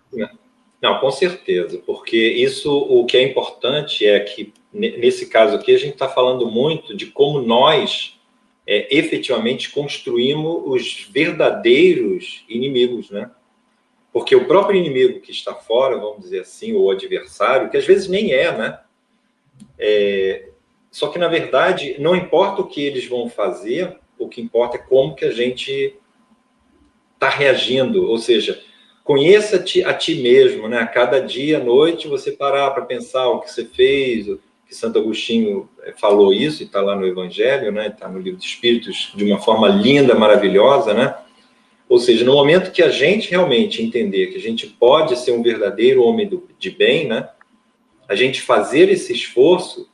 [0.81, 5.79] Não, com certeza, porque isso, o que é importante é que, nesse caso aqui, a
[5.79, 8.16] gente está falando muito de como nós
[8.67, 13.31] é, efetivamente construímos os verdadeiros inimigos, né?
[14.13, 18.09] Porque o próprio inimigo que está fora, vamos dizer assim, ou adversário, que às vezes
[18.09, 18.81] nem é, né?
[19.79, 20.49] É,
[20.91, 24.81] só que, na verdade, não importa o que eles vão fazer, o que importa é
[24.81, 25.95] como que a gente
[27.15, 28.63] está reagindo, ou seja,
[29.05, 30.79] conheça-te a ti mesmo, né?
[30.79, 34.27] A cada dia, à noite, você parar para pensar o que você fez,
[34.69, 37.89] que Santo Agostinho eh, falou isso, e está lá no Evangelho, né?
[37.89, 41.15] Está no Livro dos Espíritos de uma forma linda, maravilhosa, né?
[41.89, 45.43] Ou seja, no momento que a gente realmente entender que a gente pode ser um
[45.43, 47.29] verdadeiro homem do, de bem, né?
[48.09, 49.89] A gente fazer esse esforço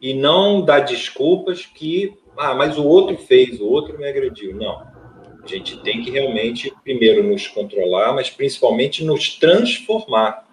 [0.00, 4.54] e não dar desculpas que ah, mas o outro fez, o outro me agrediu.
[4.54, 4.86] Não.
[5.42, 10.44] A gente tem que realmente, primeiro, nos controlar, mas principalmente nos transformar.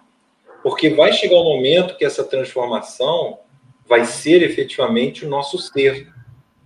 [0.62, 3.40] Porque vai chegar um momento que essa transformação
[3.88, 6.08] vai ser efetivamente o nosso ser.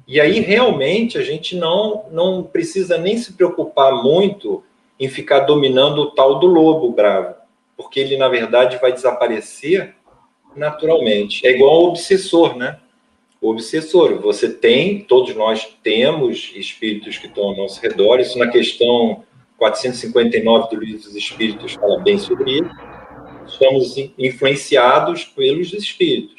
[0.07, 4.63] E aí, realmente, a gente não, não precisa nem se preocupar muito
[4.99, 7.35] em ficar dominando o tal do lobo bravo,
[7.77, 9.95] porque ele, na verdade, vai desaparecer
[10.57, 11.47] naturalmente.
[11.47, 12.79] É igual ao obsessor, né?
[13.41, 14.21] o obsessor.
[14.21, 19.25] Você tem, todos nós temos espíritos que estão ao nosso redor, isso na questão
[19.57, 22.71] 459 do Livro dos Espíritos fala bem sobre isso.
[23.47, 26.38] Somos influenciados pelos espíritos.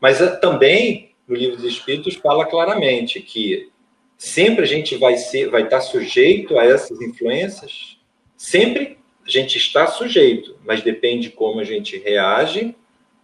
[0.00, 3.70] Mas eh, também no Livro dos Espíritos fala claramente que
[4.16, 7.98] sempre a gente vai ser, vai estar sujeito a essas influências,
[8.36, 12.74] sempre a gente está sujeito, mas depende como a gente reage,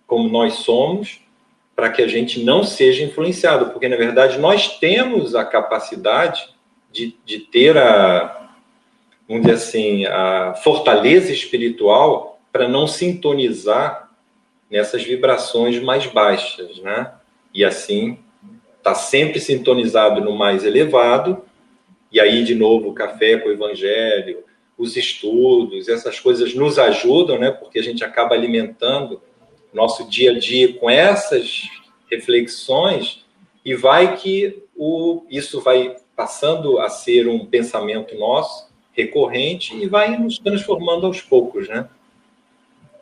[0.06, 1.20] como nós somos
[1.74, 6.48] para que a gente não seja influenciado, porque na verdade nós temos a capacidade
[6.90, 8.50] de, de ter a,
[9.26, 14.01] vamos dizer assim, a fortaleza espiritual para não sintonizar
[14.72, 17.12] nessas vibrações mais baixas, né?
[17.52, 18.18] E assim
[18.78, 21.44] está sempre sintonizado no mais elevado,
[22.10, 24.42] e aí de novo o café com o evangelho,
[24.78, 27.50] os estudos, essas coisas nos ajudam, né?
[27.50, 29.20] Porque a gente acaba alimentando
[29.74, 31.68] nosso dia a dia com essas
[32.10, 33.26] reflexões
[33.62, 40.16] e vai que o, isso vai passando a ser um pensamento nosso recorrente e vai
[40.16, 41.86] nos transformando aos poucos, né?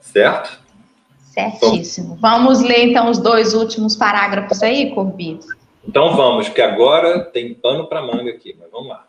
[0.01, 0.70] Certo?
[1.31, 2.17] Certíssimo.
[2.21, 5.39] Vamos ler então os dois últimos parágrafos aí, Corbi?
[5.87, 9.07] Então vamos, que agora tem pano para manga aqui, mas vamos lá.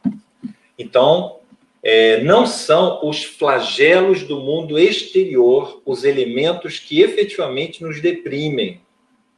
[0.78, 1.38] Então,
[1.84, 8.80] é, não são os flagelos do mundo exterior os elementos que efetivamente nos deprimem.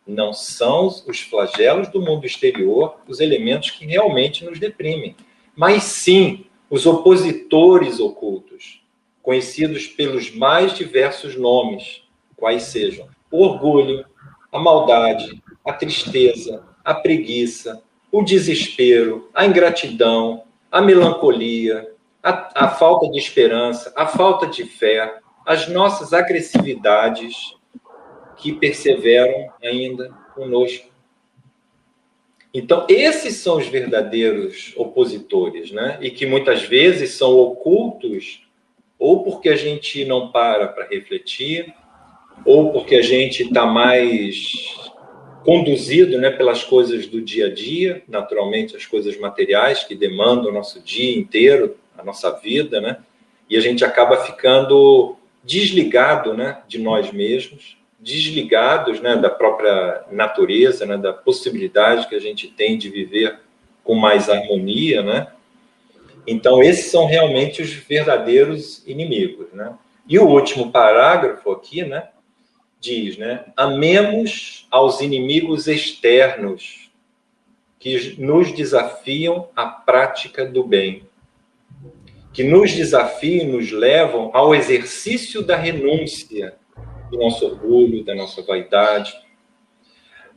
[0.06, 5.16] Não são os flagelos do mundo exterior os elementos que realmente nos deprimem,
[5.56, 8.82] mas sim os opositores ocultos,
[9.22, 12.03] conhecidos pelos mais diversos nomes,
[12.36, 14.06] quais sejam o orgulho,
[14.52, 17.82] a maldade, a tristeza, a preguiça,
[18.12, 25.20] o desespero, a ingratidão, a melancolia, a, a falta de esperança, a falta de fé,
[25.46, 27.56] as nossas agressividades
[28.38, 30.94] que perseveram ainda conosco.
[32.54, 35.98] Então, esses são os verdadeiros opositores, né?
[36.02, 38.48] E que muitas vezes são ocultos
[39.00, 41.74] ou porque a gente não para para refletir,
[42.46, 44.74] ou porque a gente está mais
[45.44, 50.54] conduzido né, pelas coisas do dia a dia, naturalmente as coisas materiais que demandam o
[50.54, 52.98] nosso dia inteiro, a nossa vida, né?
[53.50, 60.86] E a gente acaba ficando desligado, né, de nós mesmos, desligados, né, da própria natureza,
[60.86, 63.40] né, da possibilidade que a gente tem de viver
[63.84, 65.28] com mais harmonia, né?
[66.26, 69.74] Então, esses são realmente os verdadeiros inimigos, né?
[70.08, 72.08] E o último parágrafo aqui, né,
[72.84, 76.92] diz, né, amemos aos inimigos externos
[77.80, 81.08] que nos desafiam à prática do bem,
[82.34, 86.58] que nos desafiam nos levam ao exercício da renúncia
[87.10, 89.14] do nosso orgulho, da nossa vaidade,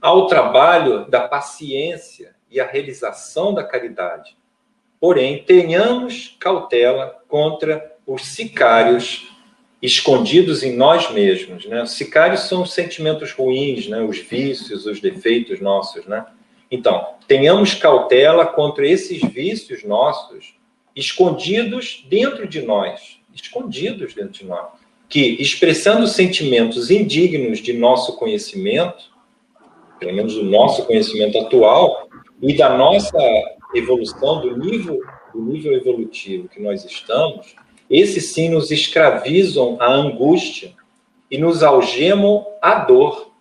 [0.00, 4.36] ao trabalho da paciência e a realização da caridade.
[5.00, 9.35] Porém, tenhamos cautela contra os sicários
[9.86, 11.64] escondidos em nós mesmos.
[11.64, 11.82] Né?
[11.82, 14.02] Os sicários são os sentimentos ruins, né?
[14.02, 16.04] os vícios, os defeitos nossos.
[16.06, 16.26] Né?
[16.70, 20.56] Então, tenhamos cautela contra esses vícios nossos
[20.94, 23.20] escondidos dentro de nós.
[23.32, 24.66] Escondidos dentro de nós.
[25.08, 29.04] Que, expressando sentimentos indignos de nosso conhecimento,
[30.00, 32.08] pelo menos do nosso conhecimento atual,
[32.42, 33.16] e da nossa
[33.74, 35.00] evolução, do nível,
[35.32, 37.54] do nível evolutivo que nós estamos,
[37.88, 40.74] esses sim nos escravizam a angústia
[41.30, 43.32] e nos algemam a dor,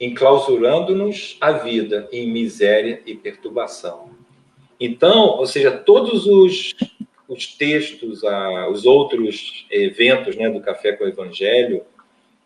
[0.00, 4.10] enclausurando-nos a vida em miséria e perturbação.
[4.78, 6.74] Então, ou seja, todos os,
[7.28, 8.22] os textos,
[8.70, 11.84] os outros eventos né, do Café com o Evangelho,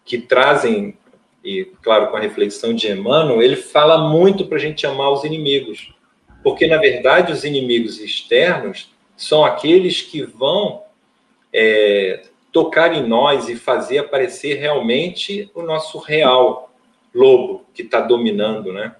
[0.04, 0.98] que trazem,
[1.42, 5.24] e claro, com a reflexão de Emmanuel, ele fala muito para a gente amar os
[5.24, 5.94] inimigos.
[6.42, 10.82] Porque, na verdade, os inimigos externos são aqueles que vão
[11.52, 16.70] é, tocar em nós e fazer aparecer realmente o nosso real
[17.14, 18.94] lobo que está dominando, né?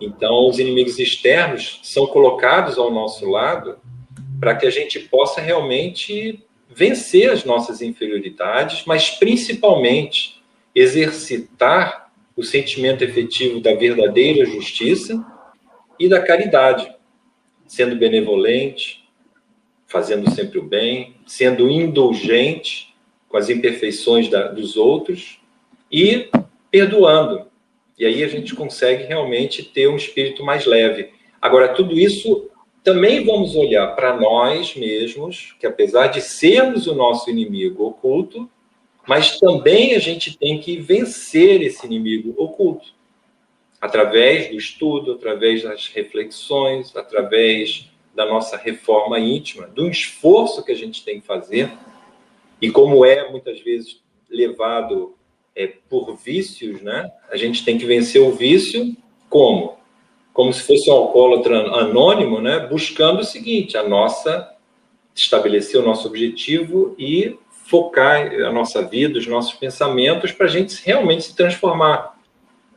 [0.00, 3.78] Então, os inimigos externos são colocados ao nosso lado
[4.40, 10.42] para que a gente possa realmente vencer as nossas inferioridades, mas principalmente
[10.74, 15.24] exercitar o sentimento efetivo da verdadeira justiça
[15.98, 16.92] e da caridade,
[17.66, 19.01] sendo benevolente,
[19.92, 22.94] fazendo sempre o bem, sendo indulgente
[23.28, 25.38] com as imperfeições da, dos outros
[25.90, 26.30] e
[26.70, 27.46] perdoando.
[27.98, 31.10] E aí a gente consegue realmente ter um espírito mais leve.
[31.40, 32.48] Agora, tudo isso
[32.82, 38.50] também vamos olhar para nós mesmos, que apesar de sermos o nosso inimigo oculto,
[39.06, 42.88] mas também a gente tem que vencer esse inimigo oculto
[43.80, 50.76] através do estudo, através das reflexões, através da nossa reforma íntima, do esforço que a
[50.76, 51.72] gente tem que fazer,
[52.60, 54.00] e como é muitas vezes
[54.30, 55.14] levado
[55.54, 57.10] é, por vícios, né?
[57.30, 58.96] A gente tem que vencer o vício
[59.28, 59.76] como?
[60.32, 62.60] Como se fosse um alcoólatra anônimo, né?
[62.60, 64.50] Buscando o seguinte, a nossa
[65.14, 67.36] estabelecer o nosso objetivo e
[67.66, 72.18] focar a nossa vida, os nossos pensamentos para a gente realmente se transformar.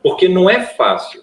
[0.02, 1.22] Porque não é fácil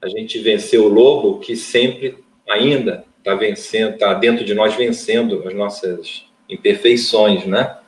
[0.00, 2.18] a gente vencer o lobo que sempre
[2.48, 7.78] ainda está vencendo, está dentro de nós vencendo as nossas imperfeições, né?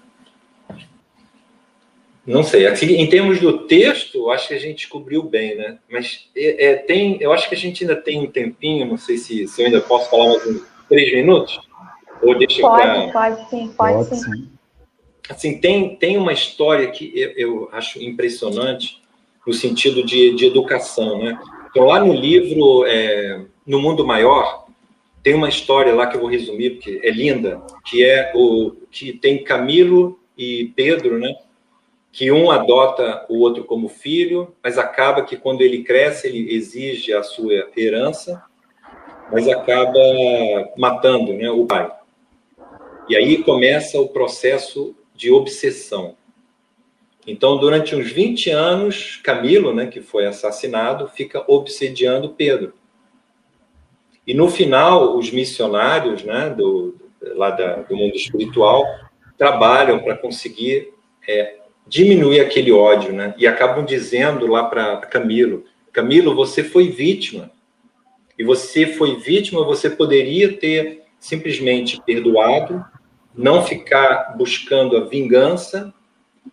[2.27, 2.67] Não sei.
[2.67, 5.79] Aqui, em termos do texto, acho que a gente descobriu bem, né?
[5.91, 8.87] Mas é, é, tem, eu acho que a gente ainda tem um tempinho.
[8.87, 11.59] Não sei se, se eu ainda posso falar mais uns três minutos.
[12.23, 13.13] Ou deixa pode, pra...
[13.13, 14.17] pode sim, pode, pode sim.
[14.17, 14.49] sim.
[15.29, 19.01] Assim, tem, tem uma história que eu, eu acho impressionante
[19.47, 21.39] no sentido de, de educação, né?
[21.71, 24.67] Então, lá no livro é, No Mundo Maior,
[25.23, 29.13] tem uma história lá que eu vou resumir, porque é linda, que é o que
[29.13, 31.35] tem Camilo e Pedro, né?
[32.11, 37.13] Que um adota o outro como filho, mas acaba que quando ele cresce, ele exige
[37.13, 38.43] a sua herança,
[39.31, 40.01] mas acaba
[40.77, 41.91] matando né, o pai.
[43.09, 46.17] E aí começa o processo de obsessão.
[47.27, 52.73] Então, durante uns 20 anos, Camilo, né, que foi assassinado, fica obsediando Pedro.
[54.31, 56.95] E no final, os missionários né, do,
[57.35, 58.85] lá da, do mundo espiritual
[59.37, 60.95] trabalham para conseguir
[61.27, 63.35] é, diminuir aquele ódio, né?
[63.37, 67.51] E acabam dizendo lá para Camilo: Camilo, você foi vítima.
[68.39, 72.85] E você foi vítima, você poderia ter simplesmente perdoado,
[73.35, 75.93] não ficar buscando a vingança.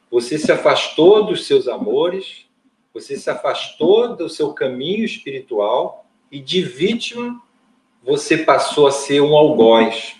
[0.09, 2.47] Você se afastou dos seus amores,
[2.91, 7.39] você se afastou do seu caminho espiritual e de vítima
[8.08, 10.16] você passou a ser um algoz.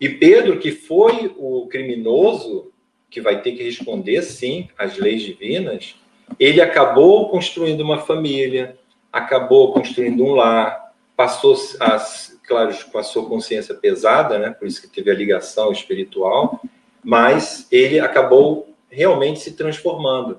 [0.00, 2.70] E Pedro, que foi o criminoso,
[3.10, 5.96] que vai ter que responder, sim, às leis divinas,
[6.38, 8.78] ele acabou construindo uma família,
[9.12, 14.50] acabou construindo um lar, passou, as, claro, com a sua consciência pesada, né?
[14.50, 16.62] por isso que teve a ligação espiritual,
[17.02, 20.38] mas ele acabou realmente se transformando.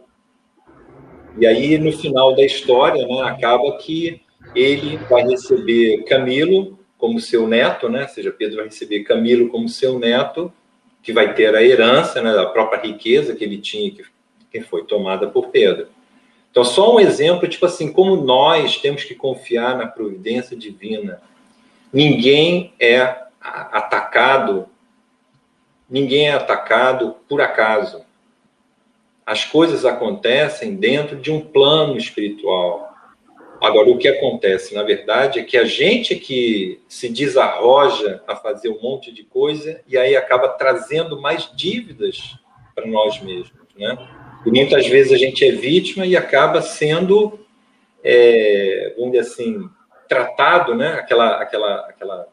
[1.37, 4.21] E aí, no final da história, né, acaba que
[4.55, 8.03] ele vai receber Camilo como seu neto, né?
[8.03, 10.53] Ou seja, Pedro vai receber Camilo como seu neto,
[11.01, 14.05] que vai ter a herança, né, da própria riqueza que ele tinha, que,
[14.51, 15.87] que foi tomada por Pedro.
[16.51, 21.21] Então, só um exemplo, tipo assim, como nós temos que confiar na providência divina.
[21.91, 22.99] Ninguém é
[23.39, 24.67] atacado,
[25.89, 28.03] ninguém é atacado por acaso.
[29.25, 32.90] As coisas acontecem dentro de um plano espiritual.
[33.61, 38.69] Agora, o que acontece, na verdade, é que a gente que se desarroja a fazer
[38.69, 42.37] um monte de coisa e aí acaba trazendo mais dívidas
[42.73, 43.95] para nós mesmos, né?
[44.43, 47.39] E muitas vezes a gente é vítima e acaba sendo,
[48.03, 49.69] é, vamos dizer assim,
[50.09, 50.93] tratado, né?
[50.93, 52.27] Aquela, aquela, aquela,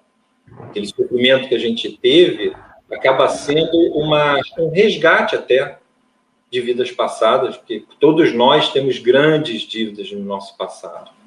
[0.61, 2.57] aquele sofrimento que a gente teve
[2.91, 5.77] acaba sendo uma, um resgate até
[6.51, 11.18] de vidas passadas, porque todos nós temos grandes dívidas no nosso passado.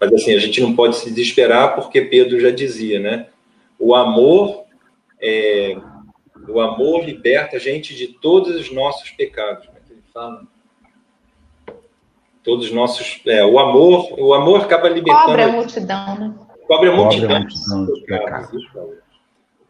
[0.00, 3.26] Mas assim, a gente não pode se desesperar porque Pedro já dizia, né?
[3.78, 4.64] O amor
[5.20, 5.76] é,
[6.48, 9.66] o amor liberta a gente de todos os nossos pecados.
[9.66, 10.42] Como é que ele fala?
[12.42, 15.26] Todos os nossos, é, o amor, o amor acaba libertando.
[15.26, 16.34] Cobre a multidão, né?
[16.66, 18.66] Cobre a multidão, Cobre a multidão de pecados.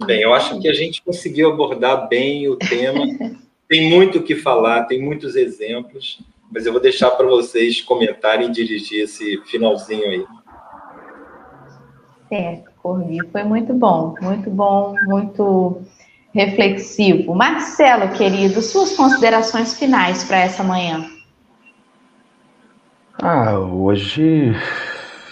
[0.07, 3.05] Bem, eu acho que a gente conseguiu abordar bem o tema.
[3.69, 6.21] tem muito o que falar, tem muitos exemplos
[6.51, 10.27] mas eu vou deixar para vocês comentarem e dirigir esse finalzinho aí.
[12.29, 15.83] Certo, Corvi, foi muito bom, muito bom, muito
[16.33, 17.35] reflexivo.
[17.35, 21.09] Marcelo, querido, suas considerações finais para essa manhã.
[23.21, 24.55] Ah, hoje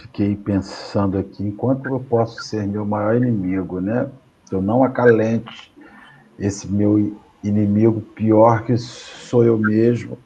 [0.03, 4.09] fiquei pensando aqui, enquanto eu posso ser meu maior inimigo, né?
[4.51, 5.73] Eu não acalente
[6.39, 10.19] esse meu inimigo pior que sou eu mesmo,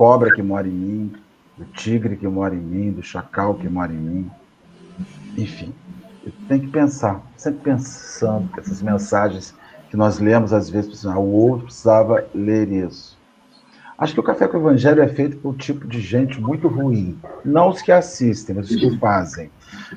[0.00, 1.12] cobra que mora em mim,
[1.58, 4.30] do tigre que mora em mim, do chacal que mora em mim.
[5.36, 5.74] Enfim,
[6.24, 9.54] eu tenho que pensar, sempre pensando que essas mensagens
[9.90, 13.18] que nós lemos às vezes, o outro precisava ler isso.
[13.98, 16.66] Acho que o Café com o Evangelho é feito por um tipo de gente muito
[16.66, 17.18] ruim.
[17.44, 19.50] Não os que assistem, mas os que fazem.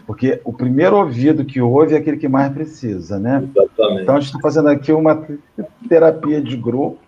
[0.05, 3.47] Porque o primeiro ouvido que ouve é aquele que mais precisa, né?
[3.55, 4.01] Exatamente.
[4.01, 5.25] Então a gente está fazendo aqui uma
[5.87, 6.99] terapia de grupo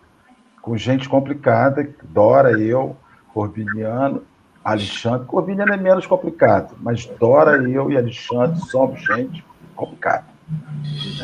[0.65, 2.97] com gente complicada, Dora, eu,
[3.31, 4.23] Corbiniano,
[4.63, 5.27] Alexandre.
[5.27, 9.45] Corbiniano é menos complicado, mas Dora, eu e Alexandre somos gente
[9.75, 10.25] complicada.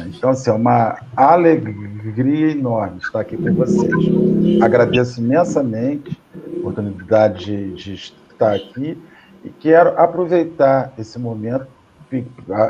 [0.05, 4.61] Então, assim, é uma alegria enorme estar aqui com vocês.
[4.61, 8.95] Agradeço imensamente a oportunidade de, de estar aqui
[9.43, 11.65] e quero aproveitar esse momento,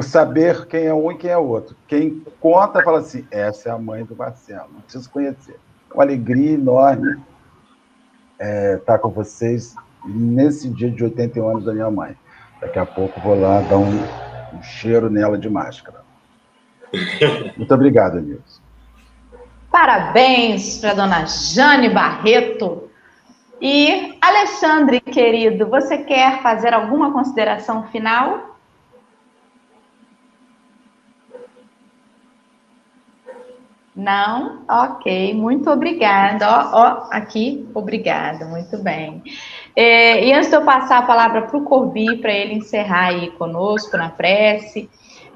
[0.02, 1.76] saber quem é um e quem é outro.
[1.88, 5.58] Quem conta fala assim, essa é a mãe do Marcelo, não precisa conhecer.
[5.92, 7.24] Uma alegria enorme estar
[8.38, 9.74] é, tá com vocês
[10.04, 12.16] nesse dia de 81 anos da minha mãe.
[12.60, 13.98] Daqui a pouco vou lá dar um,
[14.54, 16.02] um cheiro nela de máscara.
[17.56, 18.60] Muito obrigado, Nilson.
[19.70, 22.90] Parabéns para dona Jane Barreto,
[23.64, 28.56] e, Alexandre, querido, você quer fazer alguma consideração final?
[33.94, 34.64] Não?
[34.68, 36.44] Ok, muito obrigada.
[36.72, 39.22] Ó, aqui, obrigada, muito bem.
[39.76, 43.30] É, e antes de eu passar a palavra para o Corbi, para ele encerrar aí
[43.30, 44.90] conosco na prece,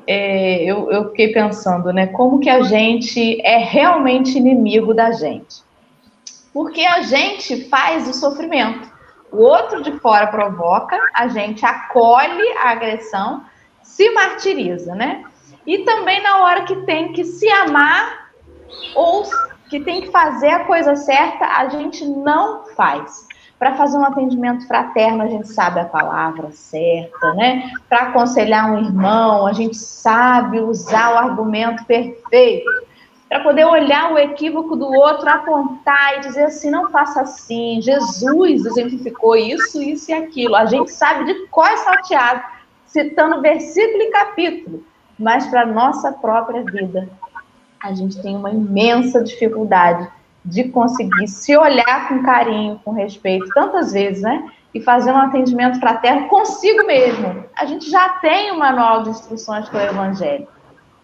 [0.05, 5.66] é, eu, eu fiquei pensando, né, como que a gente é realmente inimigo da gente
[6.57, 8.91] porque a gente faz o sofrimento.
[9.31, 13.45] O outro de fora provoca, a gente acolhe a agressão,
[13.83, 15.23] se martiriza, né?
[15.67, 18.31] E também na hora que tem que se amar
[18.95, 19.25] ou
[19.69, 23.29] que tem que fazer a coisa certa, a gente não faz.
[23.59, 27.71] Para fazer um atendimento fraterno, a gente sabe a palavra certa, né?
[27.87, 32.86] Para aconselhar um irmão, a gente sabe usar o argumento perfeito
[33.29, 37.81] para poder olhar o equívoco do outro, apontar e dizer assim, não faça assim.
[37.83, 40.55] Jesus exemplificou isso, isso e aquilo.
[40.55, 42.43] A gente sabe de qual é salteado,
[42.87, 44.85] citando versículo e capítulo,
[45.19, 47.09] mas para nossa própria vida,
[47.83, 50.09] a gente tem uma imensa dificuldade
[50.45, 54.49] de conseguir se olhar com carinho, com respeito, tantas vezes, né?
[54.73, 57.45] E fazer um atendimento fraterno consigo mesmo.
[57.57, 60.47] A gente já tem um manual de instruções com o Evangelho.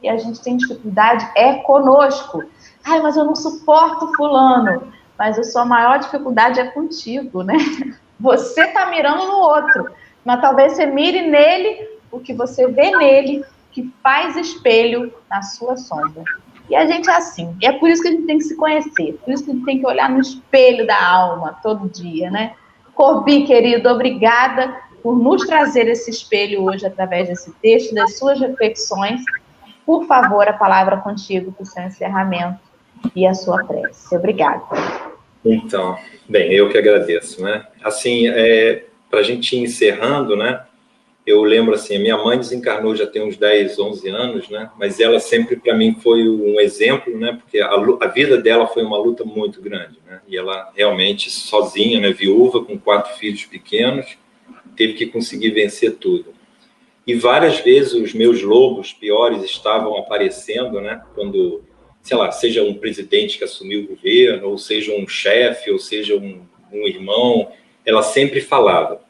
[0.03, 2.43] E a gente tem dificuldade é conosco.
[2.85, 4.93] Ai, mas eu não suporto fulano.
[5.19, 7.57] Mas a sua maior dificuldade é contigo, né?
[8.19, 9.91] Você tá mirando no outro.
[10.25, 15.77] Mas talvez você mire nele o que você vê nele, que faz espelho na sua
[15.77, 16.23] sombra.
[16.71, 17.57] E a gente é assim.
[17.61, 19.19] E é por isso que a gente tem que se conhecer.
[19.25, 22.55] Por isso que a gente tem que olhar no espelho da alma todo dia, né?
[22.95, 29.21] Corbi, querido, obrigada por nos trazer esse espelho hoje através desse texto, das suas reflexões.
[29.85, 32.61] Por favor, a palavra contigo para o seu encerramento
[33.15, 34.17] e a sua prece.
[34.17, 34.63] Obrigada.
[35.45, 37.67] Então, bem, eu que agradeço, né?
[37.83, 40.61] Assim, é, para a gente ir encerrando, né?
[41.27, 44.71] eu lembro assim, minha mãe desencarnou já tem uns 10, 11 anos, né?
[44.77, 47.39] Mas ela sempre para mim foi um exemplo, né?
[47.41, 50.21] Porque a, a, vida dela foi uma luta muito grande, né?
[50.27, 54.19] E ela realmente sozinha, né, viúva com quatro filhos pequenos,
[54.77, 56.32] teve que conseguir vencer tudo.
[57.07, 61.03] E várias vezes os meus lobos piores estavam aparecendo, né?
[61.15, 61.65] Quando,
[62.01, 66.17] sei lá, seja um presidente que assumiu o governo, ou seja um chefe, ou seja
[66.17, 66.43] um,
[66.73, 67.51] um irmão,
[67.85, 69.03] ela sempre falava: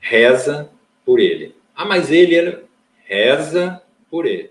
[0.00, 0.70] reza
[1.04, 1.54] por ele.
[1.74, 2.64] Ah, mas ele era.
[3.04, 4.50] Reza por ele.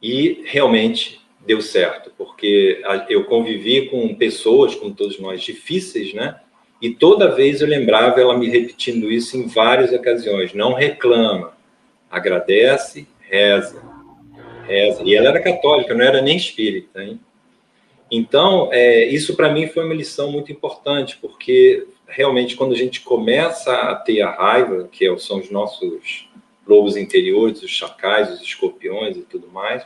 [0.00, 6.40] E realmente deu certo, porque eu convivi com pessoas, como todos nós, difíceis, né?
[6.82, 10.52] E toda vez eu lembrava ela me repetindo isso em várias ocasiões.
[10.52, 11.56] Não reclama,
[12.10, 13.80] agradece, reza,
[14.66, 15.00] reza.
[15.04, 17.20] E ela era católica, não era nem espírita, hein?
[18.10, 23.00] Então, é, isso para mim foi uma lição muito importante, porque realmente, quando a gente
[23.00, 26.28] começa a ter a raiva, que é são os nossos
[26.66, 29.84] lobos interiores, os chacais, os escorpiões e tudo mais,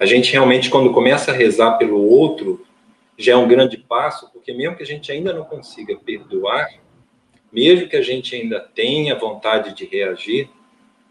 [0.00, 2.66] a gente realmente, quando começa a rezar pelo outro,
[3.18, 6.68] já é um grande passo, porque mesmo que a gente ainda não consiga perdoar,
[7.52, 10.48] mesmo que a gente ainda tenha vontade de reagir,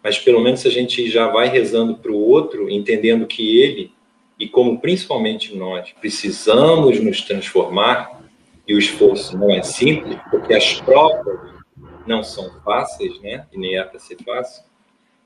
[0.04, 3.92] mas pelo menos a gente já vai rezando para o outro, entendendo que ele,
[4.40, 8.20] e como principalmente nós, precisamos nos transformar,
[8.68, 11.52] e o esforço não é simples, porque as provas
[12.08, 13.46] não são fáceis, né?
[13.52, 14.64] E nem é para ser fácil.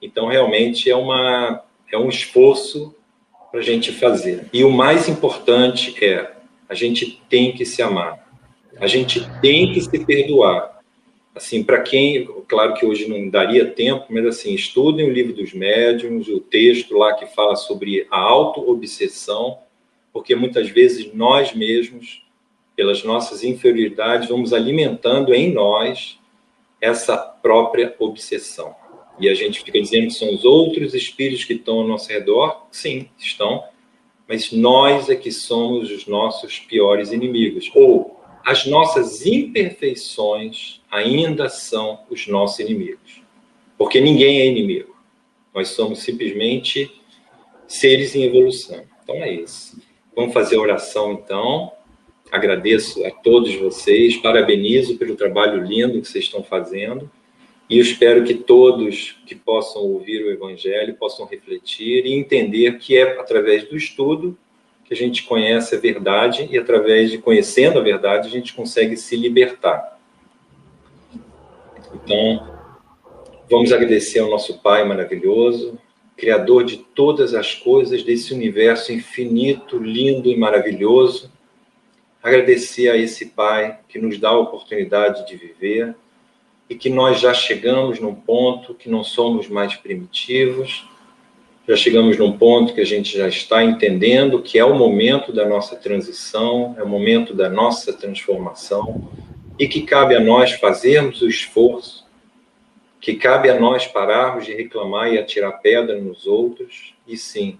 [0.01, 2.95] Então, realmente, é, uma, é um esforço
[3.51, 4.49] para a gente fazer.
[4.51, 6.34] E o mais importante é,
[6.67, 8.25] a gente tem que se amar.
[8.77, 10.79] A gente tem que se perdoar.
[11.33, 15.53] Assim, para quem, claro que hoje não daria tempo, mas assim, estudem o livro dos
[15.53, 19.59] médiuns, o texto lá que fala sobre a auto-obsessão,
[20.13, 22.25] porque muitas vezes nós mesmos
[22.75, 26.19] pelas nossas inferioridades, vamos alimentando em nós
[26.81, 28.75] essa própria obsessão.
[29.19, 32.67] E a gente fica dizendo que são os outros espíritos que estão ao nosso redor.
[32.69, 33.63] Sim, estão.
[34.27, 37.71] Mas nós é que somos os nossos piores inimigos.
[37.75, 43.21] Ou as nossas imperfeições ainda são os nossos inimigos.
[43.77, 44.95] Porque ninguém é inimigo.
[45.53, 46.91] Nós somos simplesmente
[47.67, 48.83] seres em evolução.
[49.03, 49.79] Então é isso.
[50.15, 51.71] Vamos fazer a oração então.
[52.31, 57.09] Agradeço a todos vocês, parabenizo pelo trabalho lindo que vocês estão fazendo
[57.69, 63.19] e espero que todos que possam ouvir o Evangelho possam refletir e entender que é
[63.19, 64.37] através do estudo
[64.83, 68.95] que a gente conhece a verdade e através de conhecendo a verdade a gente consegue
[68.95, 69.99] se libertar.
[71.93, 72.55] Então,
[73.49, 75.79] vamos agradecer ao nosso Pai maravilhoso,
[76.15, 81.33] Criador de todas as coisas desse universo infinito, lindo e maravilhoso
[82.25, 85.95] agradecer a esse Pai que nos dá a oportunidade de viver
[86.69, 90.87] e que nós já chegamos num ponto que não somos mais primitivos,
[91.67, 95.47] já chegamos num ponto que a gente já está entendendo que é o momento da
[95.47, 99.09] nossa transição, é o momento da nossa transformação
[99.57, 102.05] e que cabe a nós fazermos o esforço,
[103.01, 107.59] que cabe a nós pararmos de reclamar e atirar pedra nos outros e sim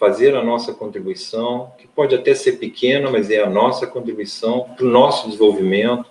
[0.00, 4.86] fazer a nossa contribuição, que pode até ser pequena, mas é a nossa contribuição para
[4.86, 6.06] o nosso desenvolvimento,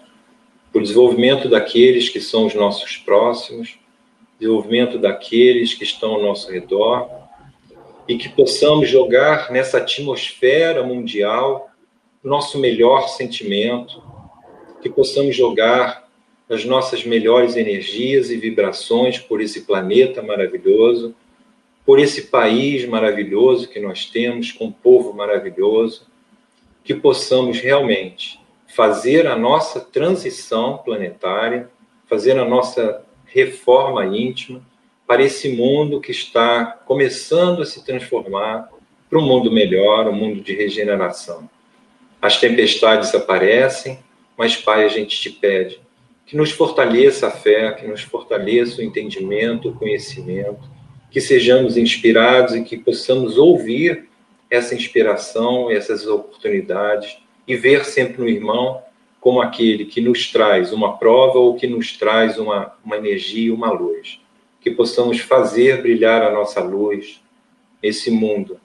[0.71, 3.77] para o desenvolvimento daqueles que são os nossos próximos,
[4.39, 7.09] desenvolvimento daqueles que estão ao nosso redor,
[8.07, 11.69] e que possamos jogar nessa atmosfera mundial
[12.23, 14.01] nosso melhor sentimento,
[14.81, 16.07] que possamos jogar
[16.49, 21.15] as nossas melhores energias e vibrações por esse planeta maravilhoso
[21.89, 26.05] por esse país maravilhoso que nós temos, com um povo maravilhoso,
[26.83, 28.38] que possamos realmente
[28.79, 31.69] fazer a nossa transição planetária,
[32.07, 34.61] fazer a nossa reforma íntima
[35.05, 38.69] para esse mundo que está começando a se transformar
[39.09, 41.49] para um mundo melhor, um mundo de regeneração.
[42.21, 43.99] as tempestades aparecem,
[44.37, 45.81] mas, Pai, a gente te pede
[46.25, 50.61] que nos fortaleça a fé, que nos fortaleça o entendimento, o conhecimento,
[51.11, 54.07] que sejamos inspirados e que possamos ouvir
[54.49, 57.17] essa inspiração, essas oportunidades
[57.49, 58.83] e ver sempre no irmão
[59.19, 63.71] como aquele que nos traz uma prova ou que nos traz uma, uma energia, uma
[63.71, 64.21] luz.
[64.61, 67.19] Que possamos fazer brilhar a nossa luz
[67.81, 68.59] nesse mundo,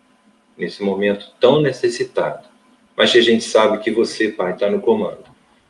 [0.57, 2.47] nesse momento tão necessitado.
[2.95, 5.24] Mas que a gente sabe que você, Pai, está no comando.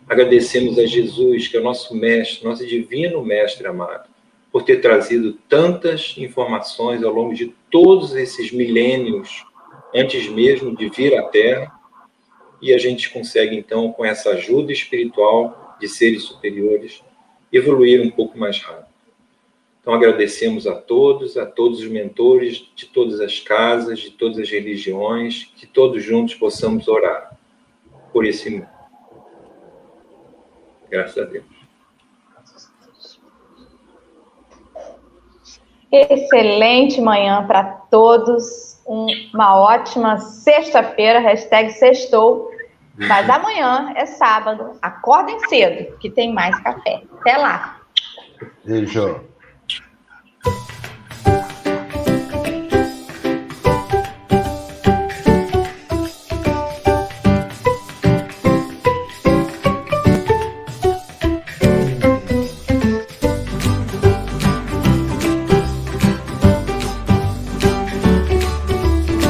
[0.08, 4.08] Agradecemos a Jesus, que é o nosso mestre, nosso divino mestre amado,
[4.52, 9.44] por ter trazido tantas informações ao longo de todos esses milênios,
[9.94, 11.73] antes mesmo de vir à Terra,
[12.64, 17.04] e a gente consegue, então, com essa ajuda espiritual de seres superiores,
[17.52, 18.86] evoluir um pouco mais rápido.
[19.82, 24.48] Então, agradecemos a todos, a todos os mentores de todas as casas, de todas as
[24.48, 27.38] religiões, que todos juntos possamos orar
[28.14, 28.66] por esse mundo.
[30.88, 31.44] Graças a Deus.
[35.92, 38.80] Excelente manhã para todos.
[38.86, 42.53] Uma ótima sexta-feira, hashtag sextou.
[42.96, 44.78] Mas amanhã é sábado.
[44.80, 47.02] Acordem cedo, que tem mais café.
[47.20, 47.80] Até lá.
[48.64, 49.20] Beijo.